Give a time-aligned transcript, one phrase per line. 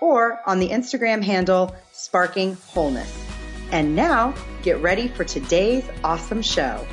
[0.00, 3.26] or on the Instagram handle Sparking Wholeness.
[3.70, 6.86] And now, get ready for today's awesome show.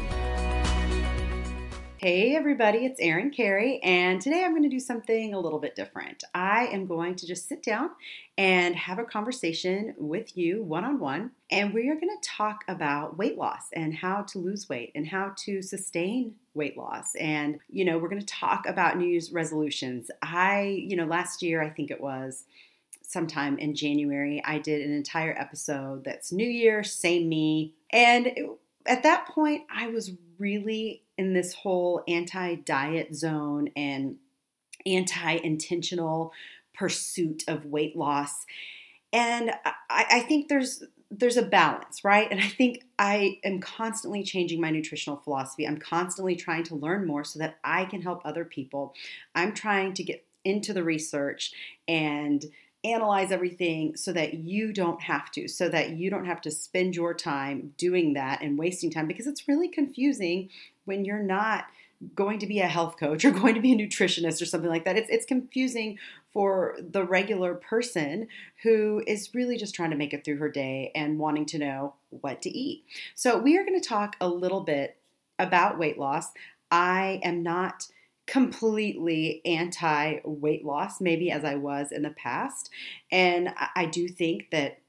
[1.98, 5.76] Hey everybody, it's Erin Carey, and today I'm going to do something a little bit
[5.76, 6.23] different.
[6.36, 7.90] I am going to just sit down
[8.38, 12.64] and have a conversation with you one on one, and we are going to talk
[12.67, 17.16] about weight loss and how to lose weight and how to sustain weight loss.
[17.16, 20.12] And, you know, we're going to talk about New Year's resolutions.
[20.22, 22.44] I, you know, last year, I think it was
[23.11, 27.73] sometime in January, I did an entire episode that's New Year, same me.
[27.92, 28.50] And it,
[28.86, 34.17] at that point, I was really in this whole anti diet zone and
[34.86, 36.33] anti intentional
[36.73, 38.45] pursuit of weight loss.
[39.14, 42.28] And I, I, think there's there's a balance, right?
[42.30, 45.66] And I think I am constantly changing my nutritional philosophy.
[45.66, 48.94] I'm constantly trying to learn more so that I can help other people.
[49.33, 51.53] I'm trying to get into the research
[51.88, 52.45] and
[52.94, 56.95] analyze everything so that you don't have to, so that you don't have to spend
[56.95, 60.50] your time doing that and wasting time because it's really confusing
[60.86, 61.66] when you're not
[62.14, 64.86] going to be a health coach or going to be a nutritionist or something like
[64.86, 64.97] that.
[64.97, 65.97] It's it's confusing
[66.31, 68.27] for the regular person
[68.64, 71.95] who is really just trying to make it through her day and wanting to know
[72.09, 72.83] what to eat.
[73.16, 74.97] So we are going to talk a little bit
[75.39, 76.31] about weight loss.
[76.70, 77.88] I am not
[78.28, 82.70] completely anti weight loss, maybe as I was in the past.
[83.12, 84.80] And I do think that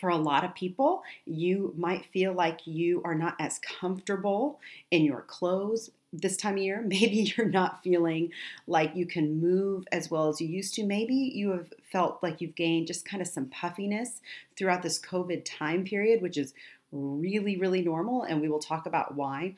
[0.00, 5.04] for a lot of people, you might feel like you are not as comfortable in
[5.04, 6.82] your clothes this time of year.
[6.86, 8.32] Maybe you're not feeling
[8.66, 10.84] like you can move as well as you used to.
[10.84, 14.20] Maybe you have felt like you've gained just kind of some puffiness
[14.56, 16.52] throughout this COVID time period, which is
[16.92, 18.22] really, really normal.
[18.22, 19.54] And we will talk about why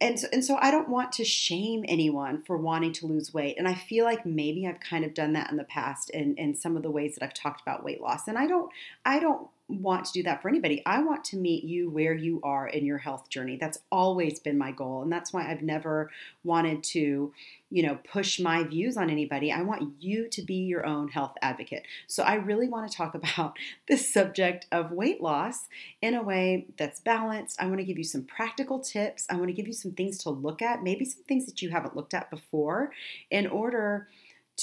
[0.00, 3.56] and so, and so I don't want to shame anyone for wanting to lose weight.
[3.58, 6.54] And I feel like maybe I've kind of done that in the past in, in
[6.54, 8.26] some of the ways that I've talked about weight loss.
[8.26, 8.70] And I don't
[9.04, 10.82] I don't want to do that for anybody.
[10.84, 13.56] I want to meet you where you are in your health journey.
[13.56, 15.02] That's always been my goal.
[15.02, 16.10] And that's why I've never
[16.44, 17.32] wanted to,
[17.70, 19.52] you know, push my views on anybody.
[19.52, 21.86] I want you to be your own health advocate.
[22.06, 23.56] So I really want to talk about
[23.88, 25.68] this subject of weight loss
[26.02, 27.60] in a way that's balanced.
[27.60, 29.26] I want to give you some practical tips.
[29.30, 31.70] I want to give you some things to look at, maybe some things that you
[31.70, 32.92] haven't looked at before
[33.30, 34.08] in order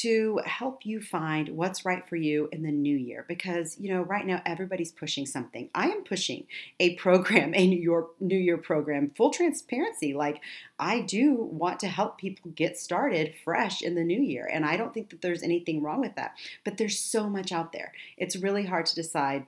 [0.01, 4.01] to help you find what's right for you in the new year because you know
[4.01, 5.69] right now everybody's pushing something.
[5.73, 6.47] I am pushing
[6.79, 10.13] a program a new year new year program full transparency.
[10.13, 10.41] Like
[10.79, 14.77] i do want to help people get started fresh in the new year and i
[14.77, 17.93] don't think that there's anything wrong with that but there's so much out there.
[18.17, 19.45] It's really hard to decide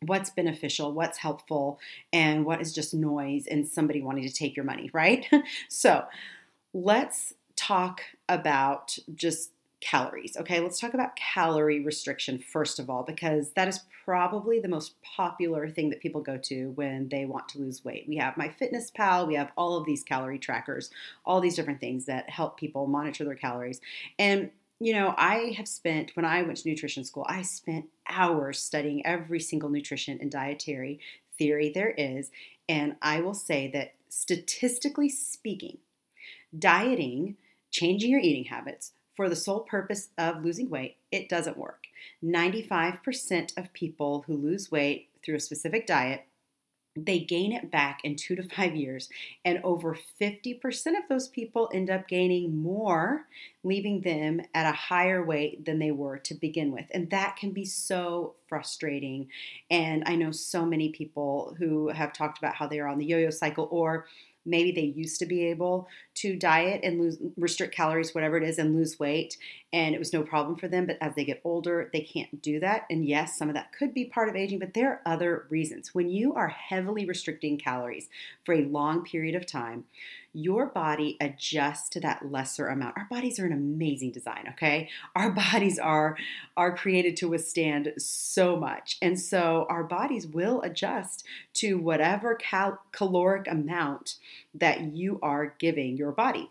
[0.00, 1.78] what's beneficial, what's helpful,
[2.12, 5.26] and what is just noise and somebody wanting to take your money, right?
[5.68, 6.04] so
[6.72, 9.50] let's talk about just
[9.84, 10.36] calories.
[10.36, 14.94] Okay, let's talk about calorie restriction first of all, because that is probably the most
[15.02, 18.06] popular thing that people go to when they want to lose weight.
[18.08, 20.90] We have MyFitnessPal, we have all of these calorie trackers,
[21.26, 23.80] all these different things that help people monitor their calories.
[24.18, 24.50] And
[24.80, 29.06] you know, I have spent, when I went to nutrition school, I spent hours studying
[29.06, 30.98] every single nutrition and dietary
[31.38, 32.30] theory there is.
[32.68, 35.78] And I will say that statistically speaking,
[36.58, 37.36] dieting,
[37.70, 41.84] changing your eating habits, for the sole purpose of losing weight, it doesn't work.
[42.24, 46.26] 95% of people who lose weight through a specific diet
[46.96, 49.08] they gain it back in two to five years,
[49.44, 53.26] and over 50% of those people end up gaining more,
[53.64, 56.86] leaving them at a higher weight than they were to begin with.
[56.92, 59.28] And that can be so frustrating.
[59.70, 63.06] And I know so many people who have talked about how they are on the
[63.06, 64.06] yo yo cycle or
[64.46, 68.58] maybe they used to be able to diet and lose restrict calories whatever it is
[68.58, 69.36] and lose weight
[69.72, 72.60] and it was no problem for them but as they get older they can't do
[72.60, 75.46] that and yes some of that could be part of aging but there are other
[75.50, 78.08] reasons when you are heavily restricting calories
[78.44, 79.84] for a long period of time
[80.34, 82.98] your body adjusts to that lesser amount.
[82.98, 84.90] Our bodies are an amazing design, okay?
[85.14, 86.18] Our bodies are
[86.56, 88.98] are created to withstand so much.
[89.00, 91.24] And so our bodies will adjust
[91.54, 94.16] to whatever cal- caloric amount
[94.54, 96.50] that you are giving your body.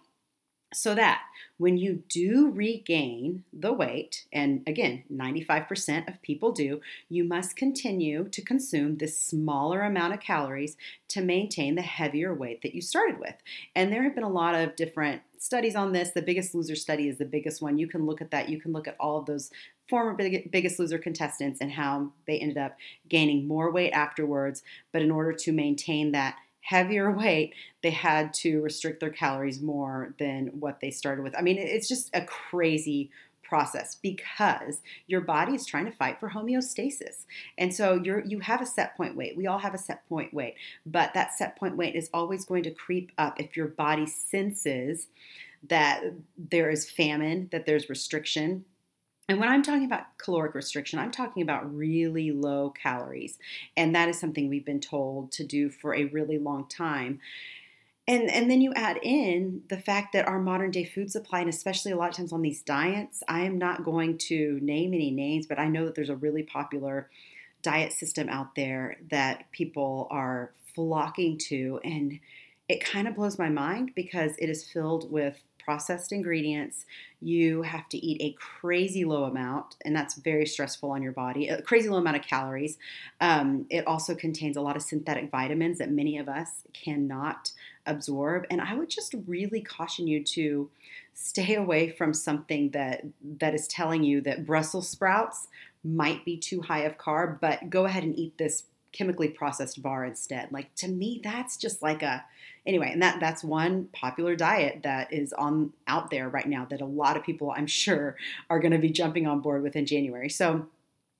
[0.74, 1.22] so that
[1.58, 8.28] when you do regain the weight, and again, 95% of people do, you must continue
[8.30, 10.76] to consume this smaller amount of calories
[11.10, 13.36] to maintain the heavier weight that you started with.
[13.76, 16.10] And there have been a lot of different studies on this.
[16.10, 17.78] The biggest loser study is the biggest one.
[17.78, 18.50] You can look at that.
[18.50, 19.52] You can look at all of those
[19.90, 22.78] former biggest loser contestants and how they ended up
[23.10, 24.64] gaining more weight afterwards.
[24.92, 30.15] But in order to maintain that heavier weight, they had to restrict their calories more
[30.18, 31.38] than what they started with.
[31.38, 33.12] I mean, it's just a crazy
[33.44, 37.25] process because your body is trying to fight for homeostasis.
[37.57, 39.38] And so you're you have a set point weight.
[39.38, 40.56] We all have a set point weight,
[40.86, 45.07] but that set point weight is always going to creep up if your body senses
[45.69, 46.01] that
[46.38, 48.66] there is famine, that there's restriction,
[49.30, 53.38] and when I'm talking about caloric restriction, I'm talking about really low calories.
[53.78, 57.20] And that is something we've been told to do for a really long time.
[58.06, 61.50] And, and then you add in the fact that our modern day food supply, and
[61.50, 65.10] especially a lot of times on these diets, I am not going to name any
[65.10, 67.10] names, but I know that there's a really popular
[67.62, 71.80] diet system out there that people are flocking to.
[71.86, 72.19] And
[72.68, 76.86] it kind of blows my mind because it is filled with processed ingredients.
[77.21, 81.48] You have to eat a crazy low amount, and that's very stressful on your body.
[81.48, 82.77] A crazy low amount of calories.
[83.21, 87.51] Um, it also contains a lot of synthetic vitamins that many of us cannot
[87.86, 88.45] absorb.
[88.50, 90.69] And I would just really caution you to
[91.13, 93.04] stay away from something that
[93.39, 95.48] that is telling you that Brussels sprouts
[95.83, 98.63] might be too high of carb, but go ahead and eat this
[98.94, 100.51] chemically processed bar instead.
[100.51, 102.24] Like to me, that's just like a
[102.65, 106.81] anyway, and that that's one popular diet that is on out there right now that
[106.81, 108.15] a lot of people I'm sure
[108.50, 110.30] are going to be jumping on board with in January.
[110.30, 110.68] So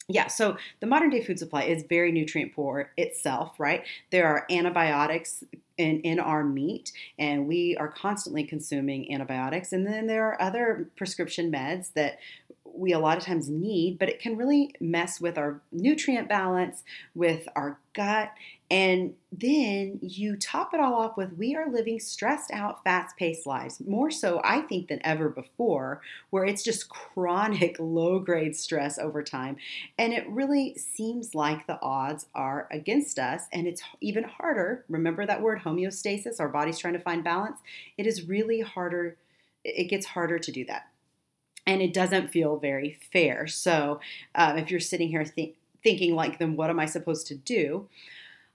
[0.10, 3.86] yeah, so the modern day food supply is very nutrient poor itself, right?
[4.12, 5.46] There are antibiotics
[5.78, 9.72] in, in our meat, and we are constantly consuming antibiotics.
[9.72, 12.20] And then there are other prescription meds that
[12.74, 16.84] we a lot of times need, but it can really mess with our nutrient balance,
[17.14, 18.32] with our gut.
[18.72, 23.46] And then you top it all off with we are living stressed out, fast paced
[23.46, 28.98] lives, more so, I think, than ever before, where it's just chronic low grade stress
[28.98, 29.58] over time.
[30.00, 33.44] And it really seems like the odds are against us.
[33.54, 34.86] And it's even harder.
[34.90, 37.60] Remember that word homeostasis, our body's trying to find balance?
[37.98, 39.18] It is really harder.
[39.64, 40.88] It gets harder to do that
[41.66, 43.48] and it doesn't feel very fair.
[43.48, 44.00] So,
[44.36, 47.88] um, if you're sitting here th- thinking, like, then what am I supposed to do?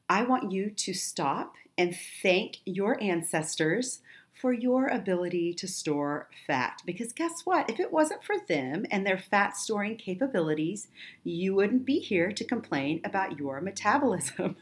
[0.08, 4.00] I want you to stop and thank your ancestors
[4.40, 6.80] for your ability to store fat.
[6.86, 7.68] Because guess what?
[7.68, 10.88] If it wasn't for them and their fat storing capabilities,
[11.24, 14.56] you wouldn't be here to complain about your metabolism.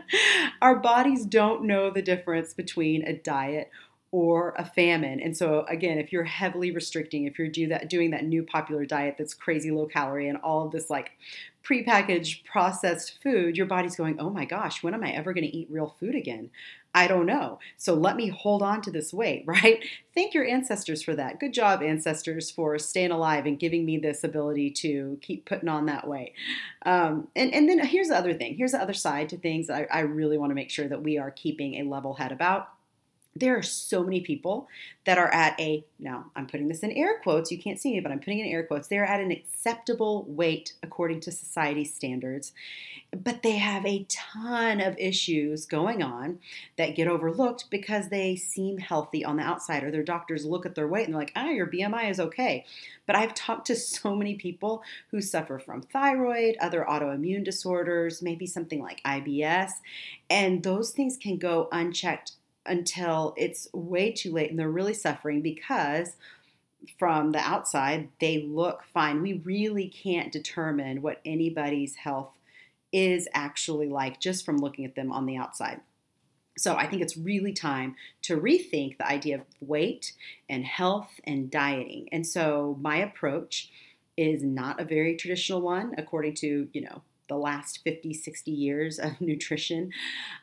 [0.62, 3.70] Our bodies don't know the difference between a diet
[4.10, 5.20] or a famine.
[5.20, 8.86] And so again, if you're heavily restricting, if you're do that doing that new popular
[8.86, 11.12] diet that's crazy low calorie and all of this like
[11.62, 15.56] prepackaged processed food, your body's going, "Oh my gosh, when am I ever going to
[15.56, 16.50] eat real food again?"
[16.94, 17.58] I don't know.
[17.76, 19.84] So let me hold on to this weight, right?
[20.14, 21.38] Thank your ancestors for that.
[21.38, 25.86] Good job, ancestors, for staying alive and giving me this ability to keep putting on
[25.86, 26.32] that weight.
[26.86, 28.56] Um, and, and then here's the other thing.
[28.56, 31.18] Here's the other side to things I, I really want to make sure that we
[31.18, 32.70] are keeping a level head about
[33.38, 34.68] there are so many people
[35.04, 38.00] that are at a now i'm putting this in air quotes you can't see me
[38.00, 42.52] but i'm putting in air quotes they're at an acceptable weight according to society standards
[43.10, 46.38] but they have a ton of issues going on
[46.76, 50.74] that get overlooked because they seem healthy on the outside or their doctors look at
[50.74, 52.64] their weight and they're like ah your bmi is okay.
[53.06, 58.46] But i've talked to so many people who suffer from thyroid other autoimmune disorders maybe
[58.46, 59.72] something like ibs
[60.28, 62.32] and those things can go unchecked
[62.68, 66.16] until it's way too late and they're really suffering because
[66.98, 69.22] from the outside they look fine.
[69.22, 72.32] We really can't determine what anybody's health
[72.92, 75.80] is actually like just from looking at them on the outside.
[76.56, 80.12] So I think it's really time to rethink the idea of weight
[80.48, 82.08] and health and dieting.
[82.10, 83.70] And so my approach
[84.16, 88.98] is not a very traditional one according to, you know, the last 50, 60 years
[88.98, 89.92] of nutrition.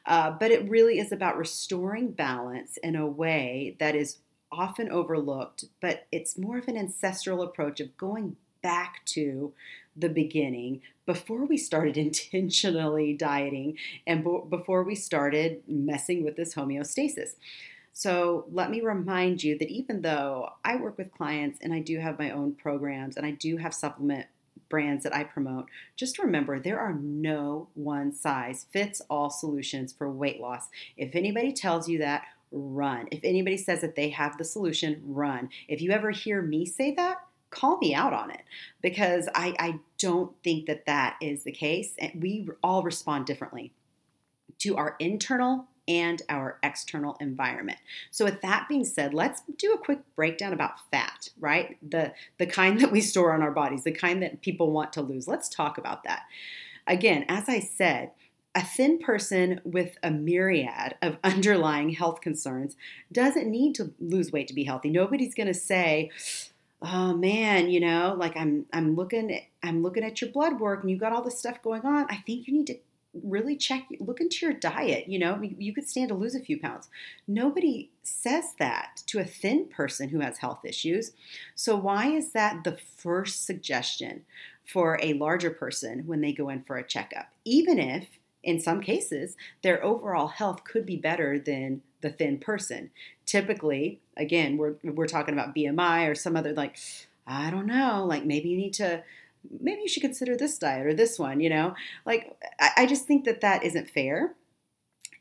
[0.05, 4.19] Uh, but it really is about restoring balance in a way that is
[4.51, 9.53] often overlooked, but it's more of an ancestral approach of going back to
[9.95, 13.77] the beginning before we started intentionally dieting
[14.07, 17.35] and before we started messing with this homeostasis.
[17.97, 21.97] So, let me remind you that even though I work with clients and I do
[21.99, 24.27] have my own programs and I do have supplement
[24.69, 30.09] brands that I promote, just remember there are no one size fits all solutions for
[30.09, 30.67] weight loss.
[30.97, 33.07] If anybody tells you that, run.
[33.11, 35.49] If anybody says that they have the solution, run.
[35.67, 37.17] If you ever hear me say that,
[37.49, 38.41] call me out on it
[38.81, 41.93] because I, I don't think that that is the case.
[41.99, 43.73] And we all respond differently
[44.59, 47.77] to our internal and our external environment.
[48.11, 51.77] So with that being said, let's do a quick breakdown about fat, right?
[51.87, 55.01] The the kind that we store on our bodies, the kind that people want to
[55.01, 55.27] lose.
[55.27, 56.23] Let's talk about that.
[56.87, 58.11] Again, as I said,
[58.53, 62.75] a thin person with a myriad of underlying health concerns
[63.11, 64.89] doesn't need to lose weight to be healthy.
[64.89, 66.09] Nobody's going to say,
[66.81, 70.89] "Oh man, you know, like I'm I'm looking I'm looking at your blood work and
[70.89, 72.05] you've got all this stuff going on.
[72.09, 72.77] I think you need to
[73.23, 76.59] really check look into your diet you know you could stand to lose a few
[76.59, 76.89] pounds.
[77.27, 81.13] Nobody says that to a thin person who has health issues.
[81.55, 84.25] So why is that the first suggestion
[84.65, 87.29] for a larger person when they go in for a checkup?
[87.43, 88.07] Even if
[88.43, 92.91] in some cases their overall health could be better than the thin person.
[93.25, 96.77] Typically again we're, we're talking about bmi or some other like
[97.27, 99.03] i don't know like maybe you need to
[99.59, 101.75] maybe you should consider this diet or this one, you know?
[102.05, 104.35] Like, I, I just think that that isn't fair.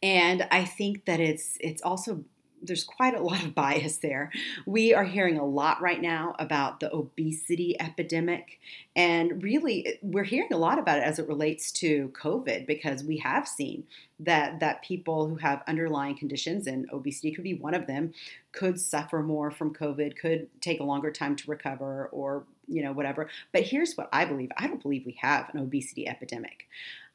[0.03, 2.25] And I think that it's it's also
[2.65, 4.31] there's quite a lot of bias there.
[4.67, 8.59] We are hearing a lot right now about the obesity epidemic.
[8.97, 13.19] And really, we're hearing a lot about it as it relates to COVID because we
[13.19, 13.85] have seen
[14.21, 18.13] that, that people who have underlying conditions, and obesity could be one of them,
[18.53, 22.93] could suffer more from COVID, could take a longer time to recover, or you know,
[22.93, 23.29] whatever.
[23.53, 26.67] But here's what I believe I don't believe we have an obesity epidemic.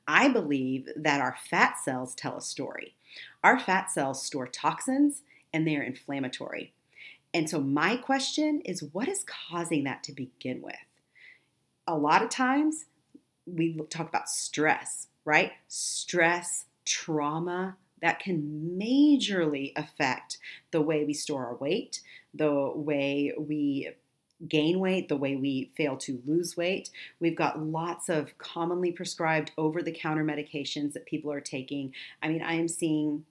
[0.07, 2.95] I believe that our fat cells tell a story.
[3.43, 5.21] Our fat cells store toxins
[5.53, 6.73] and they are inflammatory.
[7.33, 10.75] And so, my question is what is causing that to begin with?
[11.87, 12.85] A lot of times
[13.45, 15.51] we talk about stress, right?
[15.67, 20.37] Stress, trauma, that can majorly affect
[20.71, 22.01] the way we store our weight,
[22.33, 23.89] the way we
[24.47, 26.89] gain weight, the way we fail to lose weight.
[27.19, 31.93] We've got lots of commonly prescribed over the counter medications that people are taking.
[32.23, 33.25] I mean, I am seeing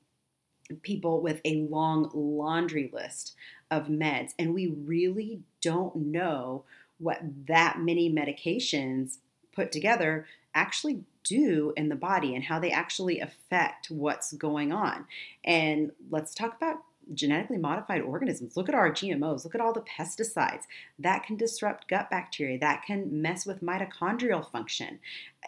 [0.83, 3.35] people with a long laundry list
[3.71, 6.65] of meds, and we really don't know
[6.99, 9.19] what that many medications
[9.55, 15.07] put together actually do in the body and how they actually affect what's going on.
[15.45, 16.79] And let's talk about
[17.15, 18.57] genetically modified organisms.
[18.57, 20.63] Look at our GMOs, look at all the pesticides.
[20.99, 24.99] That can disrupt gut bacteria, that can mess with mitochondrial function,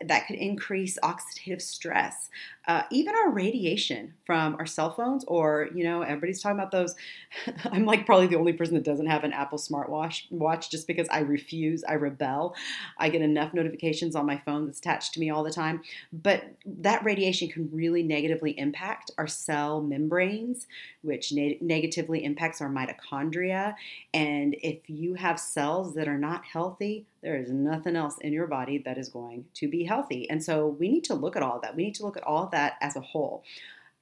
[0.07, 2.31] that could increase oxidative stress.
[2.67, 6.95] Uh, even our radiation from our cell phones, or, you know, everybody's talking about those.
[7.65, 11.09] I'm like probably the only person that doesn't have an Apple smartwatch watch just because
[11.11, 12.55] I refuse, I rebel.
[12.99, 15.83] I get enough notifications on my phone that's attached to me all the time.
[16.13, 20.67] But that radiation can really negatively impact our cell membranes,
[21.03, 23.75] which ne- negatively impacts our mitochondria.
[24.15, 28.47] And if you have cells that are not healthy, there is nothing else in your
[28.47, 30.29] body that is going to be healthy.
[30.31, 31.77] And so we need to look at all that.
[31.77, 33.45] We need to look at all that as a whole.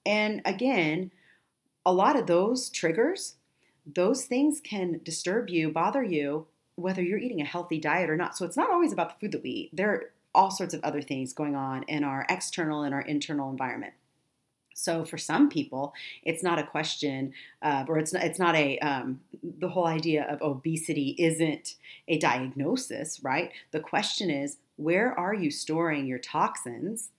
[0.06, 1.10] And again,
[1.84, 3.34] a lot of those triggers,
[3.86, 6.46] those things can disturb you, bother you,
[6.76, 8.36] whether you're eating a healthy diet or not.
[8.36, 9.70] So it's not always about the food that we eat.
[9.72, 13.50] There are all sorts of other things going on in our external and our internal
[13.50, 13.94] environment.
[14.78, 15.92] So for some people,
[16.22, 20.24] it's not a question, uh, or it's not, it's not a um, the whole idea
[20.30, 21.74] of obesity isn't
[22.06, 23.50] a diagnosis, right?
[23.72, 27.10] The question is, where are you storing your toxins?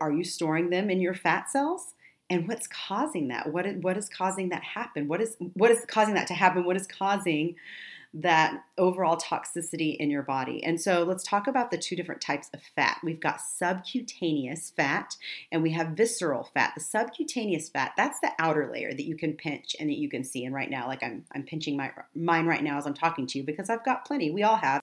[0.00, 1.94] Are you storing them in your fat cells?
[2.30, 3.52] And what's causing that?
[3.52, 5.08] What is, what is causing that happen?
[5.08, 6.64] What is what is causing that to happen?
[6.64, 7.56] What is causing
[8.20, 10.62] that overall toxicity in your body.
[10.64, 12.98] And so let's talk about the two different types of fat.
[13.04, 15.16] We've got subcutaneous fat
[15.52, 16.72] and we have visceral fat.
[16.74, 20.24] The subcutaneous fat, that's the outer layer that you can pinch and that you can
[20.24, 20.44] see.
[20.44, 23.38] And right now, like I'm, I'm pinching my mine right now as I'm talking to
[23.38, 24.32] you because I've got plenty.
[24.32, 24.82] We all have.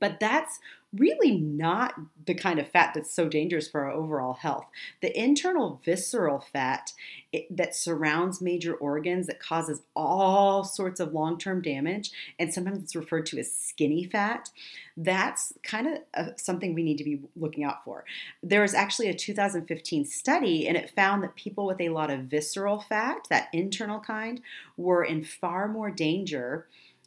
[0.00, 0.58] But that's
[0.94, 1.94] really not
[2.26, 4.66] the kind of fat that's so dangerous for our overall health.
[5.00, 6.92] The internal visceral fat
[7.32, 12.82] it, that surrounds major organs that causes all sorts of long term damage, and sometimes
[12.82, 14.50] it's referred to as skinny fat,
[14.96, 18.04] that's kind of uh, something we need to be looking out for.
[18.42, 22.20] There was actually a 2015 study, and it found that people with a lot of
[22.24, 24.42] visceral fat, that internal kind,
[24.76, 26.66] were in far more danger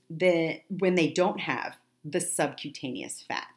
[0.09, 3.54] than when they don't have the subcutaneous fat.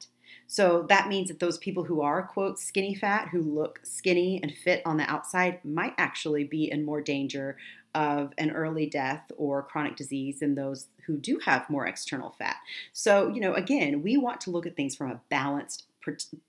[0.50, 4.52] So that means that those people who are, quote, skinny fat, who look skinny and
[4.52, 7.58] fit on the outside, might actually be in more danger
[7.94, 12.56] of an early death or chronic disease than those who do have more external fat.
[12.92, 15.84] So, you know, again, we want to look at things from a balanced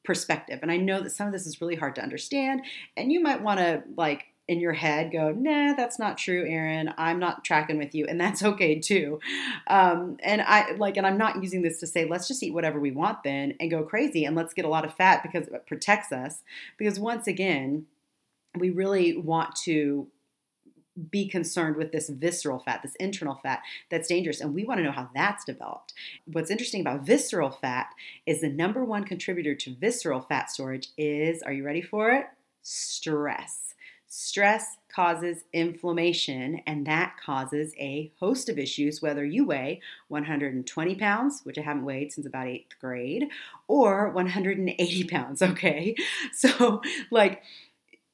[0.06, 0.60] perspective.
[0.62, 2.62] And I know that some of this is really hard to understand,
[2.96, 6.91] and you might want to like in your head go, nah, that's not true, Erin.
[6.98, 8.08] I'm not tracking with you.
[8.08, 9.20] And that's okay too.
[9.68, 12.79] Um, and I like, and I'm not using this to say, let's just eat whatever
[12.79, 15.68] we want then and go crazy and let's get a lot of fat because it
[15.68, 16.41] protects us.
[16.79, 17.86] Because once again,
[18.58, 20.08] we really want to
[21.12, 24.41] be concerned with this visceral fat, this internal fat that's dangerous.
[24.41, 25.94] And we want to know how that's developed.
[26.25, 27.89] What's interesting about visceral fat
[28.25, 32.25] is the number one contributor to visceral fat storage is, are you ready for it?
[32.63, 33.70] Stress.
[34.12, 41.42] Stress causes inflammation, and that causes a host of issues, whether you weigh 120 pounds,
[41.44, 43.28] which I haven't weighed since about eighth grade,
[43.68, 45.96] or 180 pounds, okay?
[46.34, 47.44] So, like,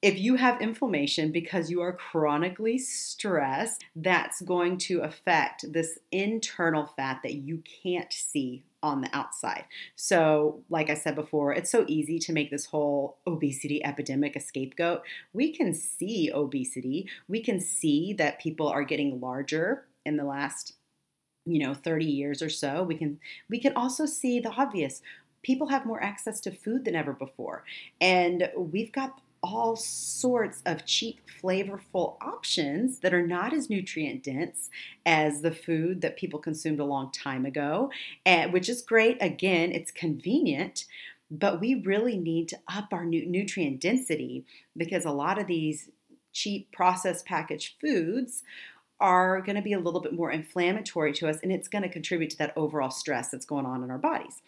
[0.02, 6.88] if you have inflammation because you are chronically stressed, that's going to affect this internal
[6.98, 9.66] fat that you can't see on the outside.
[9.96, 14.40] So, like I said before, it's so easy to make this whole obesity epidemic a
[14.40, 15.02] scapegoat.
[15.34, 20.74] We can see obesity, we can see that people are getting larger in the last
[21.48, 25.04] you know 30 years or so we can we can also see the obvious
[25.44, 27.64] people have more access to food than ever before
[28.02, 34.70] and we've got all sorts of cheap, flavorful options that are not as nutrient dense
[35.06, 37.92] as the food that people consumed a long time ago,
[38.26, 39.18] and, which is great.
[39.22, 40.86] Again, it's convenient,
[41.30, 45.92] but we really need to up our nutrient density because a lot of these
[46.34, 48.44] cheap processed packaged foods
[49.00, 51.90] are going to be a little bit more inflammatory to us and it's going to
[51.90, 54.42] contribute to that overall stress that's going on in our bodies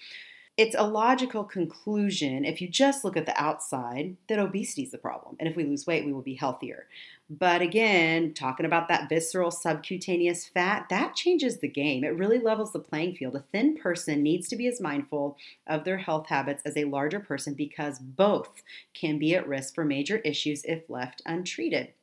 [0.58, 4.98] it's a logical conclusion if you just look at the outside that obesity is the
[4.98, 5.36] problem.
[5.40, 6.88] And if we lose weight, we will be healthier.
[7.30, 12.04] But again, talking about that visceral subcutaneous fat, that changes the game.
[12.04, 13.36] It really levels the playing field.
[13.36, 15.38] A thin person needs to be as mindful
[15.68, 18.64] of their health habits as a larger person because both
[18.96, 21.94] can be at risk for major issues if left untreated.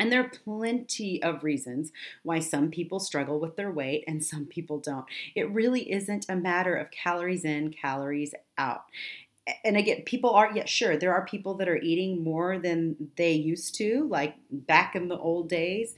[0.00, 1.92] And there are plenty of reasons
[2.22, 5.04] why some people struggle with their weight and some people don't.
[5.36, 8.84] It really isn't a matter of calories in, calories out.
[9.62, 13.32] And again, people are, yeah, sure, there are people that are eating more than they
[13.32, 15.94] used to, like back in the old days.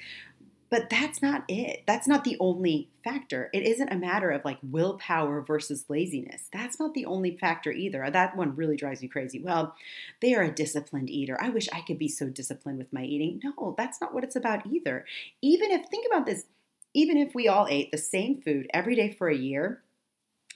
[0.72, 1.82] But that's not it.
[1.87, 3.50] That's not the only factor.
[3.52, 6.48] It isn't a matter of like willpower versus laziness.
[6.50, 8.08] That's not the only factor either.
[8.11, 9.38] That one really drives me crazy.
[9.38, 9.74] Well,
[10.22, 11.37] they are a disciplined eater.
[11.42, 13.38] I wish I could be so disciplined with my eating.
[13.44, 15.04] No, that's not what it's about either.
[15.42, 16.46] Even if, think about this,
[16.94, 19.82] even if we all ate the same food every day for a year,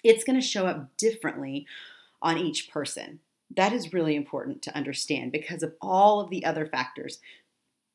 [0.02, 1.66] it's going to show up differently
[2.22, 3.20] on each person.
[3.54, 7.18] That is really important to understand because of all of the other factors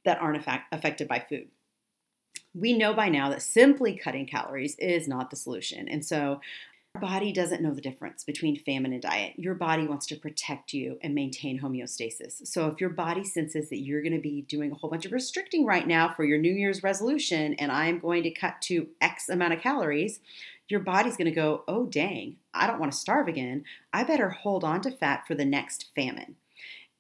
[0.06, 1.48] that aren't affected by food
[2.54, 5.88] we know by now that simply cutting calories is not the solution.
[5.88, 6.42] And so
[6.96, 9.34] our body doesn't know the difference between famine and diet.
[9.38, 12.46] Your body wants to protect you and maintain homeostasis.
[12.48, 15.14] So if your body senses that you're going to be doing a whole bunch of
[15.14, 19.30] restricting right now for your New Year's resolution and I'm going to cut to X
[19.30, 20.20] amount of calories,
[20.68, 23.64] your body's going to go, "Oh dang, I don't want to starve again.
[23.94, 26.36] I better hold on to fat for the next famine."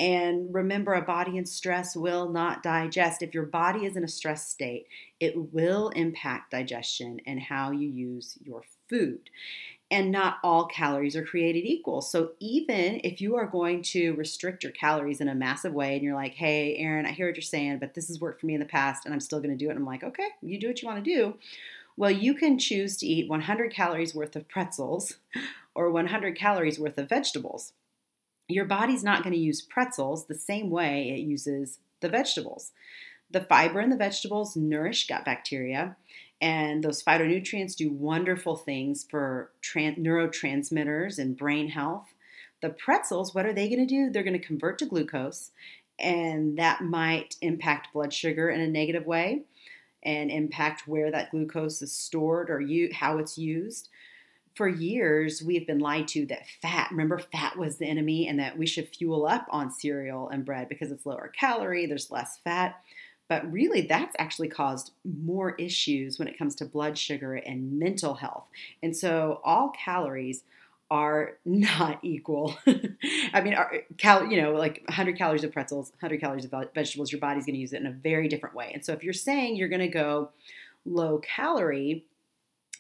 [0.02, 3.22] And remember, a body in stress will not digest.
[3.22, 4.88] If your body is in a stress state,
[5.20, 9.30] it will impact digestion and how you use your food.
[9.92, 12.02] And not all calories are created equal.
[12.02, 16.02] So, even if you are going to restrict your calories in a massive way and
[16.02, 18.56] you're like, hey, Erin, I hear what you're saying, but this has worked for me
[18.56, 19.72] in the past and I'm still to do it.
[19.72, 21.36] And I'm like, okay, you do what you want to do.
[21.96, 25.18] Well, you can choose to eat 100 calories worth of pretzels
[25.76, 27.74] or 100 calories worth of vegetables
[28.54, 32.72] your body's not going to use pretzels the same way it uses the vegetables.
[33.30, 35.96] The fiber in the vegetables nourish gut bacteria,
[36.42, 42.14] and those phytonutrients do wonderful things for trans- neurotransmitters and brain health.
[42.62, 44.10] The pretzels, what are they going to do?
[44.10, 45.52] They're going to convert to glucose,
[45.98, 49.44] and that might impact blood sugar in a negative way
[50.04, 53.90] and impact where that glucose is stored or you, how it's used
[54.56, 58.58] for years we've been lied to that fat remember fat was the enemy and that
[58.58, 62.82] we should fuel up on cereal and bread because it's lower calorie there's less fat
[63.28, 68.16] but really that's actually caused more issues when it comes to blood sugar and mental
[68.16, 68.46] health
[68.84, 70.44] and so all calories
[70.92, 72.56] are not equal.
[73.34, 77.12] I mean, are, cal, you know, like 100 calories of pretzels, 100 calories of vegetables,
[77.12, 78.72] your body's going to use it in a very different way.
[78.74, 80.30] And so if you're saying you're going to go
[80.86, 82.06] low calorie,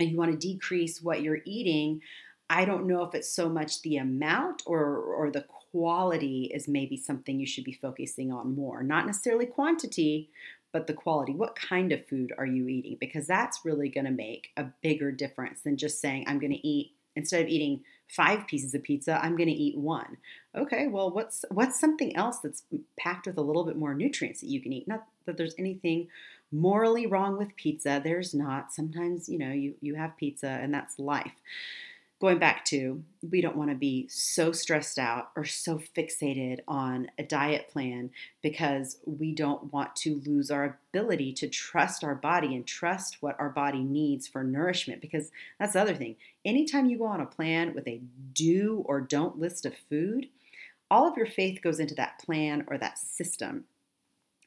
[0.01, 2.01] and you want to decrease what you're eating,
[2.49, 6.97] I don't know if it's so much the amount or or the quality is maybe
[6.97, 8.83] something you should be focusing on more.
[8.83, 10.29] Not necessarily quantity,
[10.73, 11.33] but the quality.
[11.33, 12.97] What kind of food are you eating?
[12.99, 16.67] Because that's really going to make a bigger difference than just saying I'm going to
[16.67, 20.17] eat instead of eating five pieces of pizza, I'm going to eat one.
[20.55, 22.63] Okay, well, what's what's something else that's
[22.99, 24.87] packed with a little bit more nutrients that you can eat?
[24.87, 26.07] Not that there's anything
[26.51, 28.01] morally wrong with pizza.
[28.03, 28.73] There's not.
[28.73, 31.33] Sometimes, you know, you you have pizza and that's life
[32.21, 37.09] going back to we don't want to be so stressed out or so fixated on
[37.17, 38.11] a diet plan
[38.43, 43.37] because we don't want to lose our ability to trust our body and trust what
[43.39, 47.25] our body needs for nourishment because that's the other thing anytime you go on a
[47.25, 47.99] plan with a
[48.33, 50.27] do or don't list of food
[50.91, 53.63] all of your faith goes into that plan or that system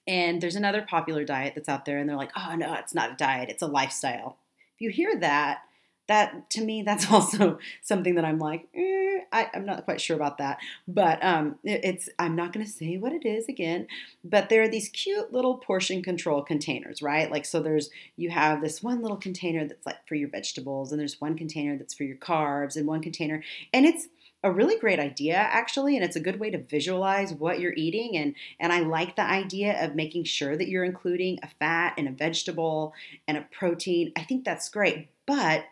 [0.06, 3.12] and there's another popular diet that's out there and they're like oh no it's not
[3.12, 4.36] a diet it's a lifestyle.
[4.74, 5.62] If you hear that
[6.06, 10.16] that to me that's also something that i'm like eh, I, am not quite sure
[10.16, 10.58] about that.
[10.86, 13.86] But um, it, it's i'm not going to say what it is again
[14.22, 17.30] but there are these cute little portion control containers right?
[17.30, 21.00] Like so there's you have this one little container that's like for your vegetables and
[21.00, 24.08] there's one container that's for your carbs and one container and it's
[24.44, 28.16] a really great idea actually and it's a good way to visualize what you're eating
[28.16, 32.06] and and I like the idea of making sure that you're including a fat and
[32.06, 32.92] a vegetable
[33.26, 34.12] and a protein.
[34.14, 35.08] I think that's great.
[35.26, 35.64] But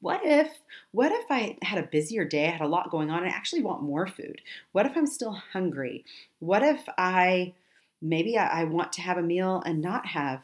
[0.00, 0.48] what if
[0.90, 3.34] what if I had a busier day, I had a lot going on, and I
[3.34, 4.42] actually want more food?
[4.72, 6.04] What if I'm still hungry?
[6.40, 7.54] What if I
[8.02, 10.42] maybe I, I want to have a meal and not have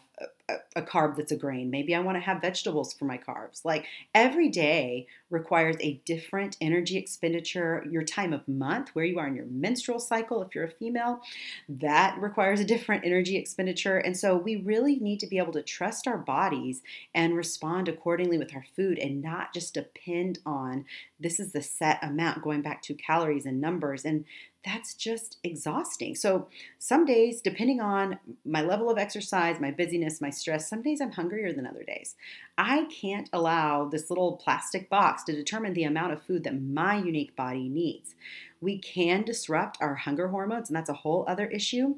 [0.76, 1.70] a, carb that's a grain.
[1.70, 3.64] Maybe I want to have vegetables for my carbs.
[3.64, 7.84] Like every day requires a different energy expenditure.
[7.90, 11.20] Your time of month, where you are in your menstrual cycle, if you're a female,
[11.68, 13.98] that requires a different energy expenditure.
[13.98, 16.82] And so we really need to be able to trust our bodies
[17.14, 20.84] and respond accordingly with our food and not just depend on
[21.18, 24.04] this is the set amount, going back to calories and numbers.
[24.04, 24.24] And
[24.64, 26.14] that's just exhausting.
[26.14, 31.00] So, some days, depending on my level of exercise, my busyness, my stress, some days
[31.00, 32.14] I'm hungrier than other days.
[32.58, 36.98] I can't allow this little plastic box to determine the amount of food that my
[36.98, 38.14] unique body needs.
[38.60, 41.96] We can disrupt our hunger hormones, and that's a whole other issue.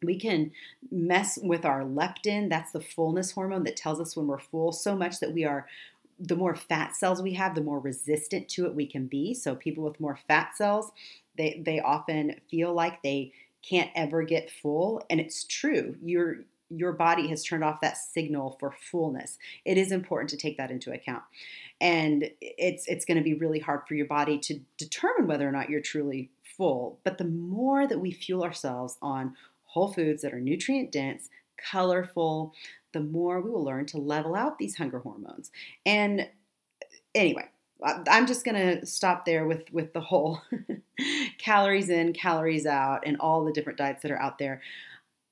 [0.00, 0.52] We can
[0.92, 4.94] mess with our leptin, that's the fullness hormone that tells us when we're full, so
[4.94, 5.66] much that we are
[6.20, 9.34] the more fat cells we have, the more resistant to it we can be.
[9.34, 10.90] So people with more fat cells,
[11.38, 13.32] they they often feel like they
[13.68, 15.96] can't ever get full, and it's true.
[16.02, 19.38] Your your body has turned off that signal for fullness.
[19.64, 21.22] It is important to take that into account.
[21.80, 25.52] And it's it's going to be really hard for your body to determine whether or
[25.52, 26.98] not you're truly full.
[27.04, 31.28] But the more that we fuel ourselves on whole foods that are nutrient dense,
[31.70, 32.54] colorful,
[32.92, 35.50] the more we will learn to level out these hunger hormones.
[35.86, 36.28] And
[37.14, 37.48] anyway,
[37.82, 40.42] I'm just gonna stop there with with the whole
[41.38, 44.60] calories in, calories out, and all the different diets that are out there.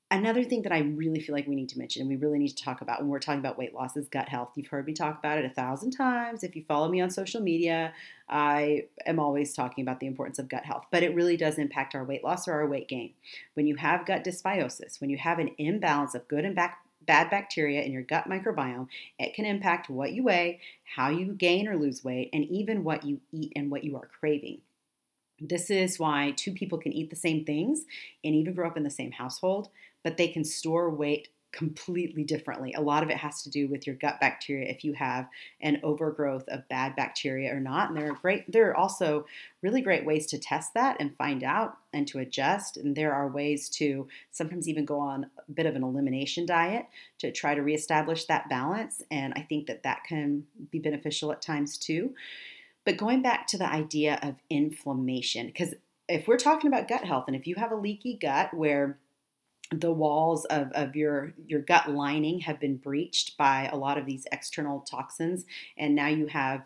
[0.09, 2.55] Another thing that I really feel like we need to mention and we really need
[2.55, 4.51] to talk about when we're talking about weight loss is gut health.
[4.55, 6.45] You've heard me talk about it a thousand times.
[6.45, 7.93] If you follow me on social media,
[8.29, 11.93] I am always talking about the importance of gut health, but it really does impact
[11.93, 13.15] our weight loss or our weight gain.
[13.55, 16.71] When you have gut dysbiosis, when you have an imbalance of good and bad
[17.07, 20.59] bad bacteria in your gut microbiome, it can impact what you weigh,
[20.95, 24.09] how you gain or lose weight, and even what you eat and what you are
[24.19, 24.59] craving.
[25.39, 27.85] This is why two people can eat the same things
[28.23, 29.69] and even grow up in the same household,
[30.03, 32.71] but they can store weight completely differently.
[32.73, 35.27] A lot of it has to do with your gut bacteria if you have
[35.59, 37.89] an overgrowth of bad bacteria or not.
[37.89, 39.25] And there are great there are also
[39.63, 42.77] really great ways to test that and find out and to adjust.
[42.77, 46.85] And there are ways to sometimes even go on a bit of an elimination diet
[47.17, 49.01] to try to reestablish that balance.
[49.09, 52.13] And I think that that can be beneficial at times too.
[52.85, 55.73] But going back to the idea of inflammation, because
[56.07, 58.99] if we're talking about gut health and if you have a leaky gut where
[59.71, 64.05] the walls of, of your your gut lining have been breached by a lot of
[64.05, 65.45] these external toxins
[65.77, 66.63] and now you have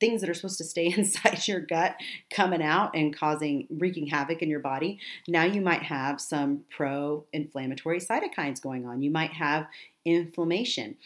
[0.00, 1.96] things that are supposed to stay inside your gut
[2.30, 4.98] coming out and causing wreaking havoc in your body.
[5.28, 9.02] Now you might have some pro-inflammatory cytokines going on.
[9.02, 9.66] You might have
[10.04, 10.96] inflammation.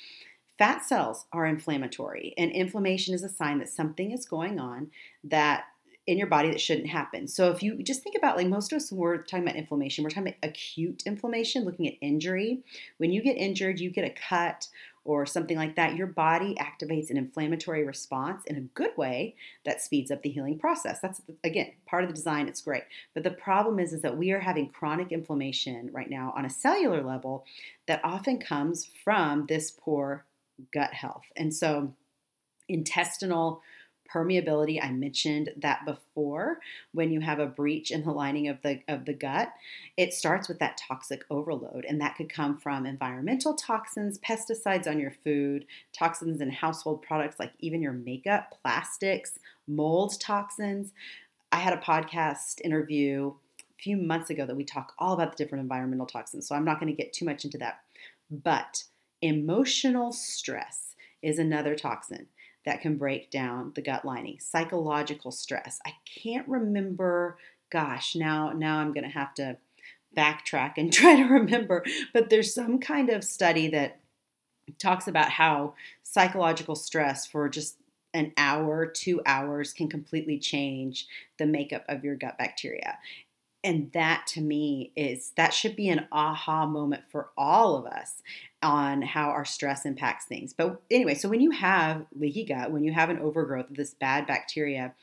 [0.57, 4.92] Fat cells are inflammatory and inflammation is a sign that something is going on
[5.25, 5.64] that
[6.07, 7.27] in your body that shouldn't happen.
[7.27, 10.05] So if you just think about like most of us when we're talking about inflammation,
[10.05, 12.62] we're talking about acute inflammation, looking at injury.
[12.99, 14.69] When you get injured, you get a cut
[15.05, 19.83] or something like that, your body activates an inflammatory response in a good way that
[19.83, 20.99] speeds up the healing process.
[21.01, 22.49] That's again part of the design.
[22.49, 26.33] It's great, but the problem is is that we are having chronic inflammation right now
[26.37, 27.45] on a cellular level
[27.87, 30.25] that often comes from this poor
[30.73, 31.93] gut health, and so
[32.69, 33.61] intestinal
[34.14, 36.59] permeability i mentioned that before
[36.92, 39.53] when you have a breach in the lining of the of the gut
[39.96, 45.00] it starts with that toxic overload and that could come from environmental toxins pesticides on
[45.00, 50.92] your food toxins in household products like even your makeup plastics mold toxins.
[51.53, 55.42] I had a podcast interview a few months ago that we talk all about the
[55.42, 57.81] different environmental toxins so i'm not going to get too much into that.
[58.31, 58.85] But
[59.22, 62.27] emotional stress is another toxin
[62.64, 64.38] that can break down the gut lining.
[64.40, 65.81] Psychological stress.
[65.87, 67.38] I can't remember,
[67.70, 69.59] gosh, now now I'm going to have to
[70.16, 74.00] backtrack and try to remember, but there's some kind of study that
[74.79, 77.77] talks about how psychological stress for just
[78.14, 82.96] an hour, 2 hours can completely change the makeup of your gut bacteria
[83.64, 88.22] and that to me is that should be an aha moment for all of us
[88.64, 90.53] on how our stress impacts things.
[90.53, 93.94] But anyway so when you have leaky gut when you have an overgrowth of this
[93.94, 94.94] bad bacteria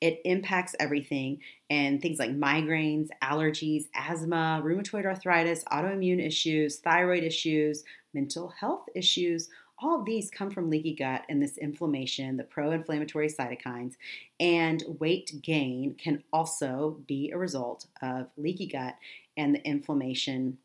[0.00, 1.40] it impacts everything.
[1.68, 9.50] And things like migraines allergies asthma rheumatoid arthritis autoimmune issues thyroid issues mental health issues
[9.80, 13.94] all of these come from leaky gut and this inflammation, the pro inflammatory cytokines,
[14.40, 18.96] and weight gain can also be a result of leaky gut
[19.36, 20.58] and the inflammation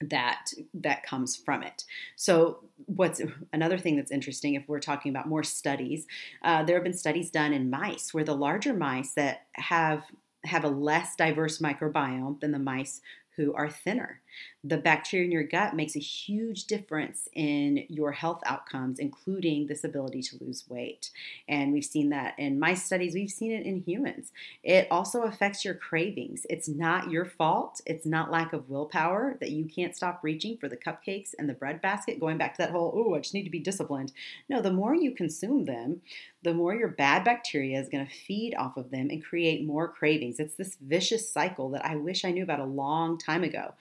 [0.00, 1.84] that that comes from it
[2.14, 3.20] so what's
[3.52, 6.06] another thing that's interesting if we're talking about more studies
[6.42, 10.04] uh, there have been studies done in mice where the larger mice that have
[10.44, 13.00] have a less diverse microbiome than the mice
[13.38, 14.20] who are thinner.
[14.64, 19.84] The bacteria in your gut makes a huge difference in your health outcomes, including this
[19.84, 21.10] ability to lose weight.
[21.48, 24.32] And we've seen that in mice studies, we've seen it in humans.
[24.64, 26.44] It also affects your cravings.
[26.50, 30.68] It's not your fault, it's not lack of willpower that you can't stop reaching for
[30.68, 33.44] the cupcakes and the bread basket, going back to that whole, oh, I just need
[33.44, 34.12] to be disciplined.
[34.48, 36.02] No, the more you consume them,
[36.42, 39.88] the more your bad bacteria is going to feed off of them and create more
[39.88, 40.40] cravings.
[40.40, 43.74] It's this vicious cycle that I wish I knew about a long time ago.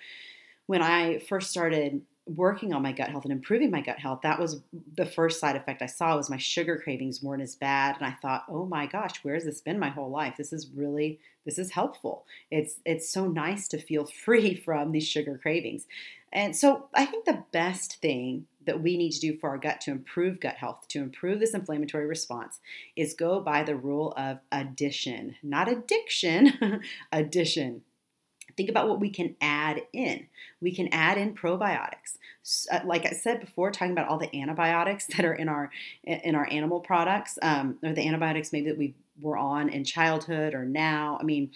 [0.67, 4.39] When I first started working on my gut health and improving my gut health, that
[4.39, 4.61] was
[4.95, 7.95] the first side effect I saw was my sugar cravings weren't as bad.
[7.97, 10.35] And I thought, oh my gosh, where's this been my whole life?
[10.37, 12.25] This is really, this is helpful.
[12.51, 15.87] It's it's so nice to feel free from these sugar cravings.
[16.33, 19.79] And so I think the best thing that we need to do for our gut
[19.81, 22.59] to improve gut health, to improve this inflammatory response,
[22.97, 26.81] is go by the rule of addition, not addiction,
[27.13, 27.83] addition.
[28.57, 30.27] Think about what we can add in.
[30.59, 32.17] We can add in probiotics.
[32.71, 35.71] Uh, like I said before, talking about all the antibiotics that are in our
[36.03, 40.53] in our animal products, um, or the antibiotics maybe that we were on in childhood
[40.53, 41.17] or now.
[41.21, 41.51] I mean,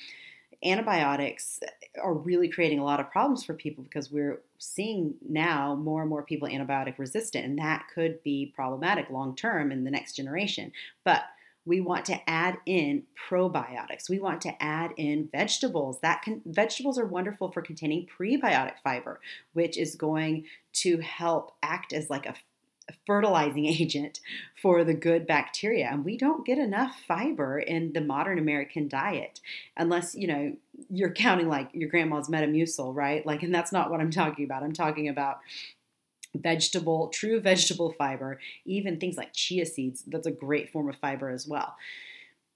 [0.64, 1.60] antibiotics
[2.02, 6.10] are really creating a lot of problems for people because we're seeing now more and
[6.10, 10.72] more people antibiotic resistant, and that could be problematic long term in the next generation.
[11.04, 11.24] But
[11.65, 14.10] we want to add in probiotics.
[14.10, 16.00] We want to add in vegetables.
[16.02, 19.19] That can, vegetables are wonderful for containing prebiotic fiber,
[19.54, 22.36] which is going to help act as like a
[23.06, 24.19] fertilizing agent
[24.62, 25.89] for the good bacteria.
[25.91, 29.39] And we don't get enough fiber in the modern American diet
[29.78, 30.54] unless, you know,
[30.89, 33.26] you're counting like your grandma's Metamucil, right?
[33.26, 34.63] Like, and that's not what I'm talking about.
[34.63, 35.39] I'm talking about
[36.36, 40.04] vegetable, true vegetable fiber, even things like chia seeds.
[40.08, 41.76] That's a great form of fiber as well.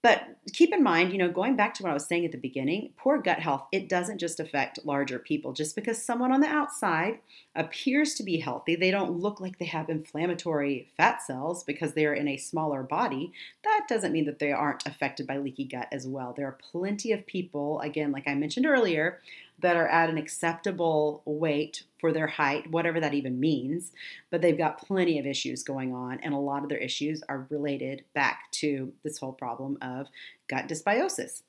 [0.06, 2.38] But keep in mind, you know, going back to what I was saying at the
[2.38, 5.52] beginning, poor gut health, it doesn't just affect larger people.
[5.52, 7.18] Just because someone on the outside
[7.56, 12.06] appears to be healthy, they don't look like they have inflammatory fat cells because they
[12.06, 13.32] are in a smaller body,
[13.64, 16.32] that doesn't mean that they aren't affected by leaky gut as well.
[16.32, 19.20] There are plenty of people, again, like I mentioned earlier,
[19.58, 23.92] that are at an acceptable weight for their height, whatever that even means,
[24.30, 27.46] but they've got plenty of issues going on, and a lot of their issues are
[27.50, 30.08] related back to this whole problem of
[30.48, 31.42] gut dysbiosis.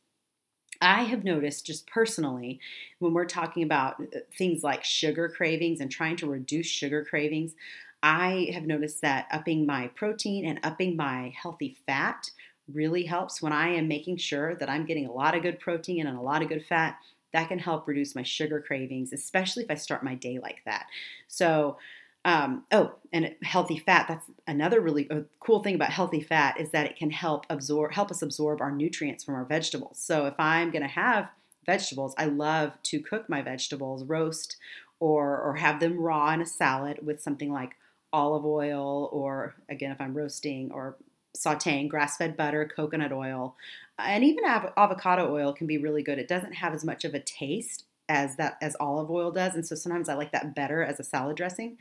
[0.81, 2.59] I have noticed just personally
[2.99, 7.55] when we're talking about uh, things like sugar cravings and trying to reduce sugar cravings,
[8.03, 12.29] I have noticed that upping my protein and upping my healthy fat
[12.71, 16.05] really helps when I am making sure that I'm getting a lot of good protein
[16.05, 16.99] and a lot of good fat
[17.33, 20.87] that can help reduce my sugar cravings, especially if I start my day like that.
[21.27, 21.77] So,
[22.25, 24.07] um, oh, and healthy fat.
[24.07, 27.93] That's another really uh, cool thing about healthy fat is that it can help absorb,
[27.93, 29.97] help us absorb our nutrients from our vegetables.
[29.99, 31.29] So if I'm going to have
[31.65, 34.57] vegetables, I love to cook my vegetables, roast,
[34.99, 37.75] or or have them raw in a salad with something like
[38.11, 40.95] olive oil, or again, if I'm roasting or
[41.35, 43.55] sauteing, grass-fed butter, coconut oil,
[43.99, 46.19] and even av- avocado oil can be really good.
[46.19, 49.65] It doesn't have as much of a taste as that as olive oil does, and
[49.65, 51.77] so sometimes I like that better as a salad dressing.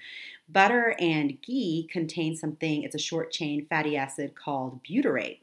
[0.49, 2.83] Butter and ghee contain something.
[2.83, 5.39] It's a short chain fatty acid called butyrate.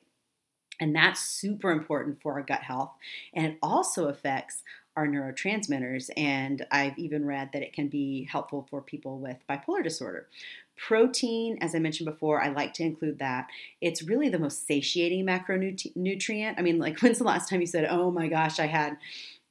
[0.79, 2.91] And that's super important for our gut health.
[3.33, 4.63] And it also affects
[4.95, 6.09] our neurotransmitters.
[6.17, 10.27] And I've even read that it can be helpful for people with bipolar disorder.
[10.75, 13.47] Protein, as I mentioned before, I like to include that.
[13.81, 16.55] It's really the most satiating macronutrient.
[16.57, 18.97] I mean, like, when's the last time you said, oh my gosh, I had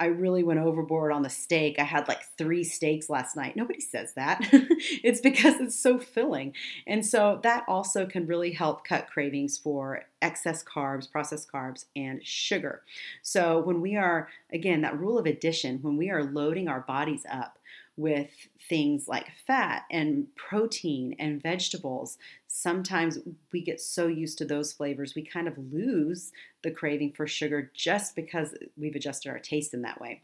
[0.02, 1.78] I really went overboard on the steak.
[1.78, 3.54] I had like three steaks last night.
[3.54, 4.40] Nobody says that.
[4.50, 6.54] it's because it's so filling.
[6.88, 12.20] And so that also can really help cut cravings for excess carbs, processed carbs, and
[12.26, 12.82] sugar.
[13.22, 17.24] So when we are, again, that rule of addition, when we are loading our bodies
[17.30, 17.60] up
[17.96, 18.30] with
[18.68, 23.18] things like fat and protein and vegetables, sometimes
[23.52, 27.70] we get so used to those flavors, we kind of lose the craving for sugar
[27.74, 30.22] just because we've adjusted our taste in that way.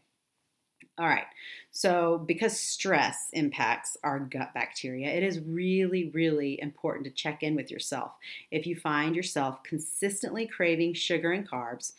[0.97, 1.27] All right,
[1.71, 7.55] so because stress impacts our gut bacteria, it is really, really important to check in
[7.55, 8.11] with yourself.
[8.51, 11.93] If you find yourself consistently craving sugar and carbs,